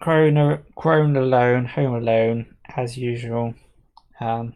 Corona, 0.00 0.62
Corona 0.76 1.20
alone, 1.20 1.66
home 1.66 1.94
alone, 1.94 2.54
as 2.76 2.96
usual. 2.96 3.54
Um, 4.20 4.54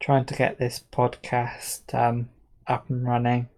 trying 0.00 0.24
to 0.26 0.34
get 0.34 0.58
this 0.58 0.82
podcast 0.92 1.94
um, 1.94 2.28
up 2.66 2.90
and 2.90 3.06
running. 3.06 3.48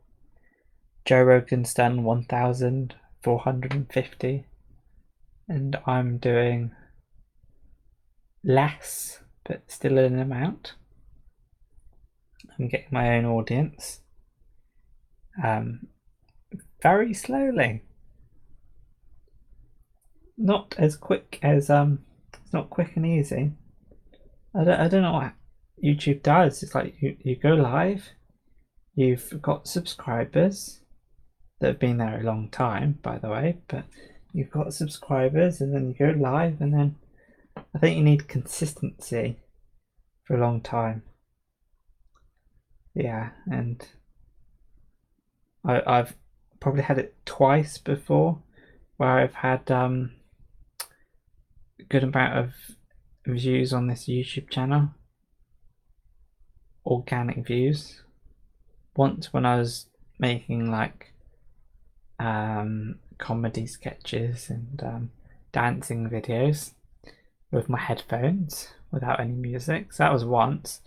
Joe 1.04 1.22
Rogan's 1.22 1.74
done 1.74 2.04
1,450, 2.04 4.44
and 5.48 5.76
I'm 5.86 6.18
doing 6.18 6.72
less, 8.44 9.20
but 9.44 9.62
still 9.68 9.98
an 9.98 10.18
amount. 10.18 10.74
I'm 12.58 12.68
getting 12.68 12.88
my 12.90 13.16
own 13.16 13.26
audience. 13.26 14.00
Um, 15.42 15.88
very 16.82 17.12
slowly. 17.12 17.82
Not 20.38 20.74
as 20.78 20.96
quick 20.96 21.38
as 21.42 21.68
um, 21.70 22.00
it's 22.42 22.52
not 22.52 22.70
quick 22.70 22.96
and 22.96 23.06
easy. 23.06 23.52
I 24.58 24.64
don't, 24.64 24.80
I 24.80 24.88
don't 24.88 25.02
know 25.02 25.12
what 25.12 25.32
YouTube 25.82 26.22
does. 26.22 26.62
It's 26.62 26.74
like 26.74 26.94
you, 27.00 27.16
you 27.22 27.36
go 27.36 27.50
live, 27.50 28.10
you've 28.94 29.42
got 29.42 29.68
subscribers 29.68 30.80
that 31.60 31.68
have 31.68 31.78
been 31.78 31.98
there 31.98 32.20
a 32.20 32.24
long 32.24 32.48
time, 32.50 32.98
by 33.02 33.18
the 33.18 33.28
way, 33.28 33.58
but 33.68 33.84
you've 34.32 34.50
got 34.50 34.74
subscribers 34.74 35.60
and 35.60 35.74
then 35.74 35.88
you 35.88 35.94
go 35.94 36.18
live 36.18 36.60
and 36.60 36.72
then 36.72 36.96
I 37.74 37.78
think 37.78 37.96
you 37.96 38.04
need 38.04 38.28
consistency 38.28 39.38
for 40.24 40.36
a 40.36 40.40
long 40.40 40.60
time. 40.60 41.02
Yeah, 42.94 43.30
and 43.50 43.86
I, 45.66 45.82
I've 45.86 46.14
probably 46.60 46.82
had 46.82 46.98
it 46.98 47.14
twice 47.26 47.78
before 47.78 48.42
where 48.96 49.10
I've 49.10 49.34
had 49.34 49.70
um, 49.70 50.12
a 51.78 51.84
good 51.84 52.04
amount 52.04 52.38
of 52.38 52.54
views 53.26 53.72
on 53.72 53.86
this 53.86 54.04
YouTube 54.04 54.48
channel. 54.50 54.90
Organic 56.84 57.46
views. 57.46 58.02
Once 58.96 59.32
when 59.32 59.44
I 59.44 59.56
was 59.58 59.86
making 60.18 60.70
like 60.70 61.12
um, 62.18 62.98
comedy 63.18 63.66
sketches 63.66 64.48
and 64.48 64.82
um, 64.82 65.10
dancing 65.52 66.08
videos 66.08 66.72
with 67.50 67.68
my 67.68 67.78
headphones 67.78 68.68
without 68.90 69.20
any 69.20 69.32
music. 69.32 69.92
So 69.92 70.04
that 70.04 70.12
was 70.12 70.24
once. 70.24 70.80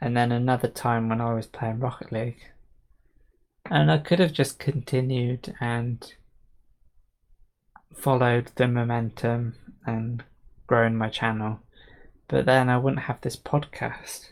And 0.00 0.16
then 0.16 0.32
another 0.32 0.68
time 0.68 1.08
when 1.08 1.20
I 1.20 1.32
was 1.32 1.46
playing 1.46 1.80
Rocket 1.80 2.12
League. 2.12 2.42
And 3.70 3.90
I 3.90 3.98
could 3.98 4.18
have 4.18 4.32
just 4.32 4.58
continued 4.58 5.54
and 5.60 6.14
followed 7.94 8.52
the 8.56 8.68
momentum 8.68 9.56
and 9.86 10.22
grown 10.66 10.96
my 10.96 11.08
channel. 11.08 11.60
But 12.28 12.46
then 12.46 12.68
I 12.68 12.78
wouldn't 12.78 13.02
have 13.02 13.20
this 13.20 13.36
podcast. 13.36 14.30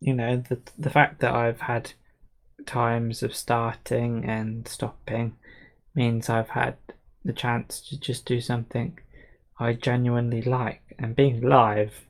You 0.00 0.14
know, 0.14 0.36
the 0.36 0.60
the 0.78 0.90
fact 0.90 1.20
that 1.20 1.34
I've 1.34 1.60
had 1.60 1.92
times 2.66 3.22
of 3.22 3.34
starting 3.34 4.24
and 4.24 4.66
stopping 4.66 5.36
means 5.94 6.28
I've 6.28 6.50
had 6.50 6.76
the 7.24 7.32
chance 7.32 7.80
to 7.88 7.98
just 7.98 8.24
do 8.24 8.40
something 8.40 8.98
I 9.58 9.74
genuinely 9.74 10.42
like. 10.42 10.82
And 10.98 11.14
being 11.14 11.42
live, 11.42 12.06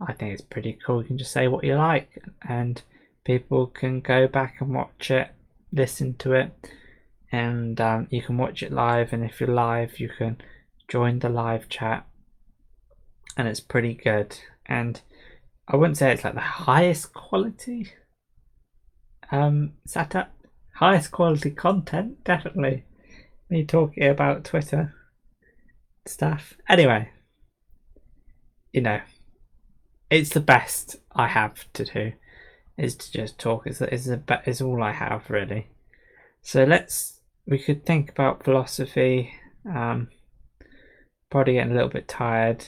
I 0.00 0.12
think 0.12 0.32
it's 0.32 0.42
pretty 0.42 0.78
cool. 0.84 1.02
You 1.02 1.08
can 1.08 1.18
just 1.18 1.32
say 1.32 1.48
what 1.48 1.64
you 1.64 1.76
like, 1.76 2.22
and 2.46 2.80
people 3.24 3.66
can 3.66 4.00
go 4.00 4.28
back 4.28 4.56
and 4.60 4.74
watch 4.74 5.10
it, 5.10 5.28
listen 5.72 6.14
to 6.14 6.32
it, 6.32 6.52
and 7.32 7.80
um, 7.80 8.06
you 8.10 8.22
can 8.22 8.38
watch 8.38 8.62
it 8.62 8.72
live. 8.72 9.12
And 9.12 9.24
if 9.24 9.40
you're 9.40 9.48
live, 9.48 9.98
you 9.98 10.08
can 10.08 10.38
join 10.88 11.18
the 11.18 11.28
live 11.28 11.68
chat, 11.68 12.06
and 13.38 13.48
it's 13.48 13.60
pretty 13.60 13.94
good. 13.94 14.38
And 14.66 15.00
I 15.66 15.76
wouldn't 15.76 15.96
say 15.96 16.12
it's 16.12 16.24
like 16.24 16.34
the 16.34 16.40
highest 16.40 17.14
quality 17.14 17.92
um, 19.30 19.74
setup, 19.86 20.34
highest 20.74 21.12
quality 21.12 21.50
content, 21.50 22.24
definitely. 22.24 22.84
Me 23.48 23.64
talking 23.64 24.08
about 24.08 24.44
Twitter 24.44 24.94
stuff. 26.06 26.54
Anyway, 26.68 27.10
you 28.72 28.82
know, 28.82 29.00
it's 30.10 30.30
the 30.30 30.40
best 30.40 30.96
I 31.12 31.28
have 31.28 31.70
to 31.74 31.84
do 31.84 32.12
is 32.76 32.94
to 32.96 33.12
just 33.12 33.38
talk. 33.38 33.66
Is 33.66 33.80
is 33.80 34.10
is 34.46 34.60
all 34.60 34.82
I 34.82 34.92
have 34.92 35.30
really. 35.30 35.68
So 36.42 36.64
let's 36.64 37.20
we 37.46 37.58
could 37.58 37.86
think 37.86 38.10
about 38.10 38.44
philosophy. 38.44 39.32
Um, 39.64 40.08
probably 41.30 41.54
getting 41.54 41.72
a 41.72 41.74
little 41.74 41.90
bit 41.90 42.08
tired. 42.08 42.64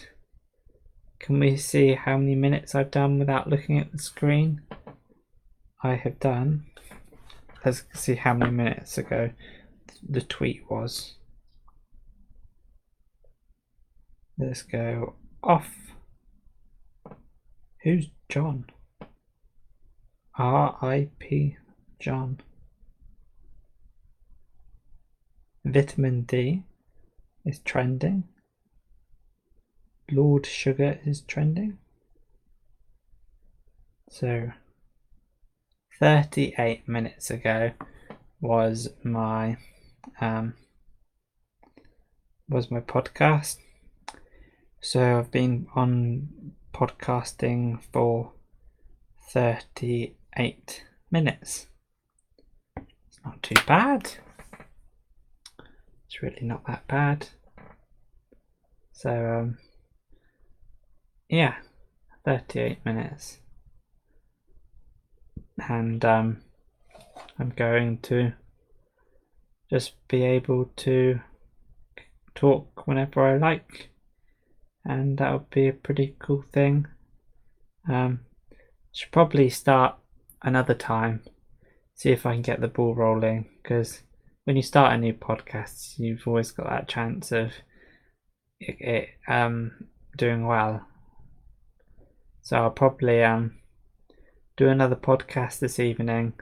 Can 1.20 1.38
we 1.38 1.56
see 1.58 1.94
how 1.94 2.16
many 2.16 2.34
minutes 2.34 2.74
I've 2.74 2.90
done 2.90 3.18
without 3.18 3.48
looking 3.48 3.78
at 3.78 3.92
the 3.92 3.98
screen? 3.98 4.62
I 5.82 5.94
have 5.94 6.18
done. 6.18 6.64
Let's 7.64 7.84
see 7.94 8.14
how 8.14 8.32
many 8.32 8.50
minutes 8.50 8.96
ago 8.96 9.30
the 10.08 10.22
tweet 10.22 10.62
was. 10.70 11.14
Let's 14.38 14.62
go 14.62 15.16
off. 15.42 15.70
Who's 17.82 18.06
John? 18.30 18.64
R 20.38 20.78
I 20.80 21.10
P 21.18 21.58
John. 21.98 22.40
Vitamin 25.66 26.22
D 26.22 26.62
is 27.44 27.58
trending. 27.58 28.24
Lord 30.12 30.46
Sugar 30.46 30.98
is 31.04 31.20
trending. 31.22 31.78
So, 34.08 34.52
38 35.98 36.88
minutes 36.88 37.30
ago 37.30 37.72
was 38.40 38.88
my 39.04 39.58
um, 40.20 40.54
was 42.48 42.70
my 42.70 42.80
podcast. 42.80 43.58
So 44.80 45.18
I've 45.18 45.30
been 45.30 45.66
on 45.74 46.54
podcasting 46.74 47.82
for 47.92 48.32
38 49.28 50.84
minutes. 51.10 51.66
It's 52.76 53.20
not 53.24 53.42
too 53.42 53.56
bad. 53.66 54.10
It's 56.06 56.22
really 56.22 56.42
not 56.42 56.66
that 56.66 56.88
bad. 56.88 57.28
So 58.92 59.10
um 59.10 59.58
yeah, 61.30 61.54
38 62.24 62.84
minutes. 62.84 63.38
And 65.68 66.04
um 66.04 66.42
I'm 67.38 67.50
going 67.50 67.98
to 68.02 68.32
just 69.70 69.92
be 70.08 70.24
able 70.24 70.70
to 70.76 71.20
talk 72.34 72.86
whenever 72.86 73.26
I 73.26 73.38
like, 73.38 73.90
and 74.84 75.18
that 75.18 75.32
would 75.32 75.50
be 75.50 75.68
a 75.68 75.72
pretty 75.72 76.16
cool 76.18 76.42
thing. 76.52 76.86
Um, 77.88 78.20
should 78.92 79.12
probably 79.12 79.48
start 79.48 79.96
another 80.42 80.74
time, 80.74 81.22
see 81.94 82.10
if 82.10 82.26
I 82.26 82.32
can 82.32 82.42
get 82.42 82.60
the 82.60 82.68
ball 82.68 82.94
rolling. 82.94 83.48
Because 83.62 84.02
when 84.44 84.56
you 84.56 84.62
start 84.62 84.92
a 84.92 84.98
new 84.98 85.14
podcast, 85.14 85.98
you've 85.98 86.26
always 86.26 86.50
got 86.50 86.68
that 86.68 86.88
chance 86.88 87.32
of 87.32 87.52
it, 88.58 88.76
it 88.80 89.08
um 89.28 89.88
doing 90.16 90.46
well. 90.46 90.86
So 92.50 92.56
I'll 92.56 92.70
probably 92.70 93.22
um 93.22 93.52
do 94.56 94.66
another 94.68 94.96
podcast 94.96 95.60
this 95.60 95.78
evening 95.78 96.32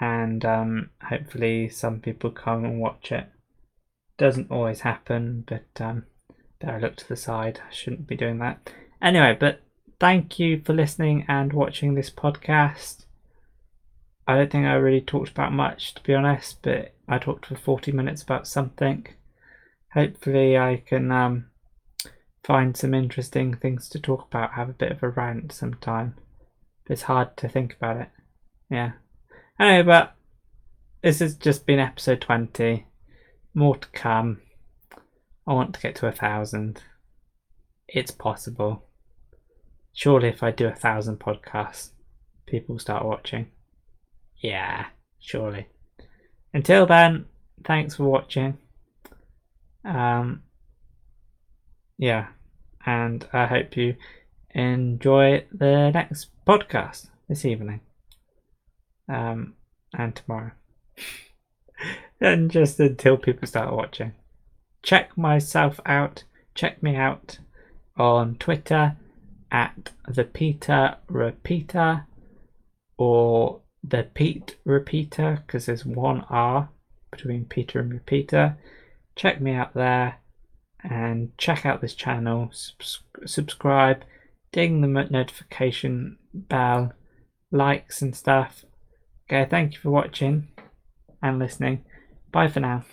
and 0.00 0.44
um, 0.44 0.90
hopefully 1.08 1.68
some 1.70 1.98
people 1.98 2.30
come 2.30 2.64
and 2.64 2.78
watch 2.78 3.10
it. 3.10 3.26
Doesn't 4.16 4.52
always 4.52 4.82
happen, 4.82 5.44
but 5.44 5.66
um, 5.80 6.04
there 6.60 6.76
I 6.76 6.78
look 6.78 6.94
to 6.98 7.08
the 7.08 7.16
side. 7.16 7.60
I 7.68 7.74
shouldn't 7.74 8.06
be 8.06 8.14
doing 8.14 8.38
that. 8.38 8.70
Anyway, 9.02 9.36
but 9.40 9.62
thank 9.98 10.38
you 10.38 10.62
for 10.64 10.72
listening 10.72 11.24
and 11.26 11.52
watching 11.52 11.94
this 11.94 12.10
podcast. 12.10 13.06
I 14.24 14.36
don't 14.36 14.52
think 14.52 14.66
I 14.66 14.74
really 14.74 15.00
talked 15.00 15.30
about 15.30 15.52
much, 15.52 15.94
to 15.94 16.02
be 16.04 16.14
honest, 16.14 16.62
but 16.62 16.94
I 17.08 17.18
talked 17.18 17.46
for 17.46 17.56
40 17.56 17.90
minutes 17.90 18.22
about 18.22 18.46
something. 18.46 19.04
Hopefully, 19.94 20.56
I 20.56 20.80
can 20.86 21.10
um, 21.10 21.46
find 22.48 22.74
some 22.74 22.94
interesting 22.94 23.54
things 23.54 23.90
to 23.90 24.00
talk 24.00 24.24
about, 24.26 24.54
have 24.54 24.70
a 24.70 24.72
bit 24.72 24.90
of 24.90 25.02
a 25.02 25.08
rant 25.10 25.52
sometime. 25.52 26.14
It's 26.86 27.02
hard 27.02 27.36
to 27.36 27.48
think 27.48 27.74
about 27.74 27.98
it. 27.98 28.08
Yeah. 28.70 28.92
Anyway, 29.60 29.82
but 29.82 30.14
this 31.02 31.18
has 31.18 31.34
just 31.34 31.66
been 31.66 31.78
episode 31.78 32.22
20. 32.22 32.86
More 33.52 33.76
to 33.76 33.88
come. 33.88 34.40
I 35.46 35.52
want 35.52 35.74
to 35.74 35.80
get 35.80 35.94
to 35.96 36.06
a 36.06 36.12
thousand. 36.12 36.82
It's 37.86 38.10
possible. 38.10 38.86
Surely, 39.92 40.28
if 40.28 40.42
I 40.42 40.50
do 40.50 40.68
a 40.68 40.74
thousand 40.74 41.20
podcasts, 41.20 41.90
people 42.46 42.78
start 42.78 43.04
watching. 43.04 43.48
Yeah, 44.38 44.86
surely. 45.18 45.66
Until 46.54 46.86
then, 46.86 47.26
thanks 47.66 47.96
for 47.96 48.04
watching. 48.04 48.56
Um, 49.84 50.44
yeah, 51.98 52.28
and 52.88 53.28
I 53.34 53.44
hope 53.44 53.76
you 53.76 53.96
enjoy 54.54 55.44
the 55.52 55.90
next 55.90 56.30
podcast 56.46 57.10
this 57.28 57.44
evening 57.44 57.80
um, 59.10 59.56
and 59.92 60.16
tomorrow. 60.16 60.52
and 62.20 62.50
just 62.50 62.80
until 62.80 63.18
people 63.18 63.46
start 63.46 63.74
watching. 63.74 64.14
Check 64.82 65.18
myself 65.18 65.78
out. 65.84 66.24
Check 66.54 66.82
me 66.82 66.96
out 66.96 67.40
on 67.98 68.36
Twitter 68.36 68.96
at 69.52 69.90
the 70.08 70.24
Peter 70.24 70.96
Repeater 71.08 72.06
or 72.96 73.60
the 73.84 74.04
Pete 74.14 74.56
Repeater 74.64 75.42
because 75.46 75.66
there's 75.66 75.84
one 75.84 76.24
R 76.30 76.70
between 77.10 77.44
Peter 77.44 77.80
and 77.80 77.92
Repeater. 77.92 78.56
Check 79.14 79.42
me 79.42 79.52
out 79.52 79.74
there 79.74 80.20
and 80.88 81.36
check 81.36 81.66
out 81.66 81.80
this 81.80 81.94
channel. 81.94 82.50
Subs- 82.52 83.02
subscribe, 83.26 84.04
ding 84.52 84.80
the 84.80 84.88
notification 84.88 86.18
bell, 86.32 86.92
likes 87.50 88.02
and 88.02 88.16
stuff. 88.16 88.64
Okay, 89.30 89.48
thank 89.48 89.74
you 89.74 89.80
for 89.80 89.90
watching 89.90 90.48
and 91.22 91.38
listening. 91.38 91.84
Bye 92.32 92.48
for 92.48 92.60
now. 92.60 92.84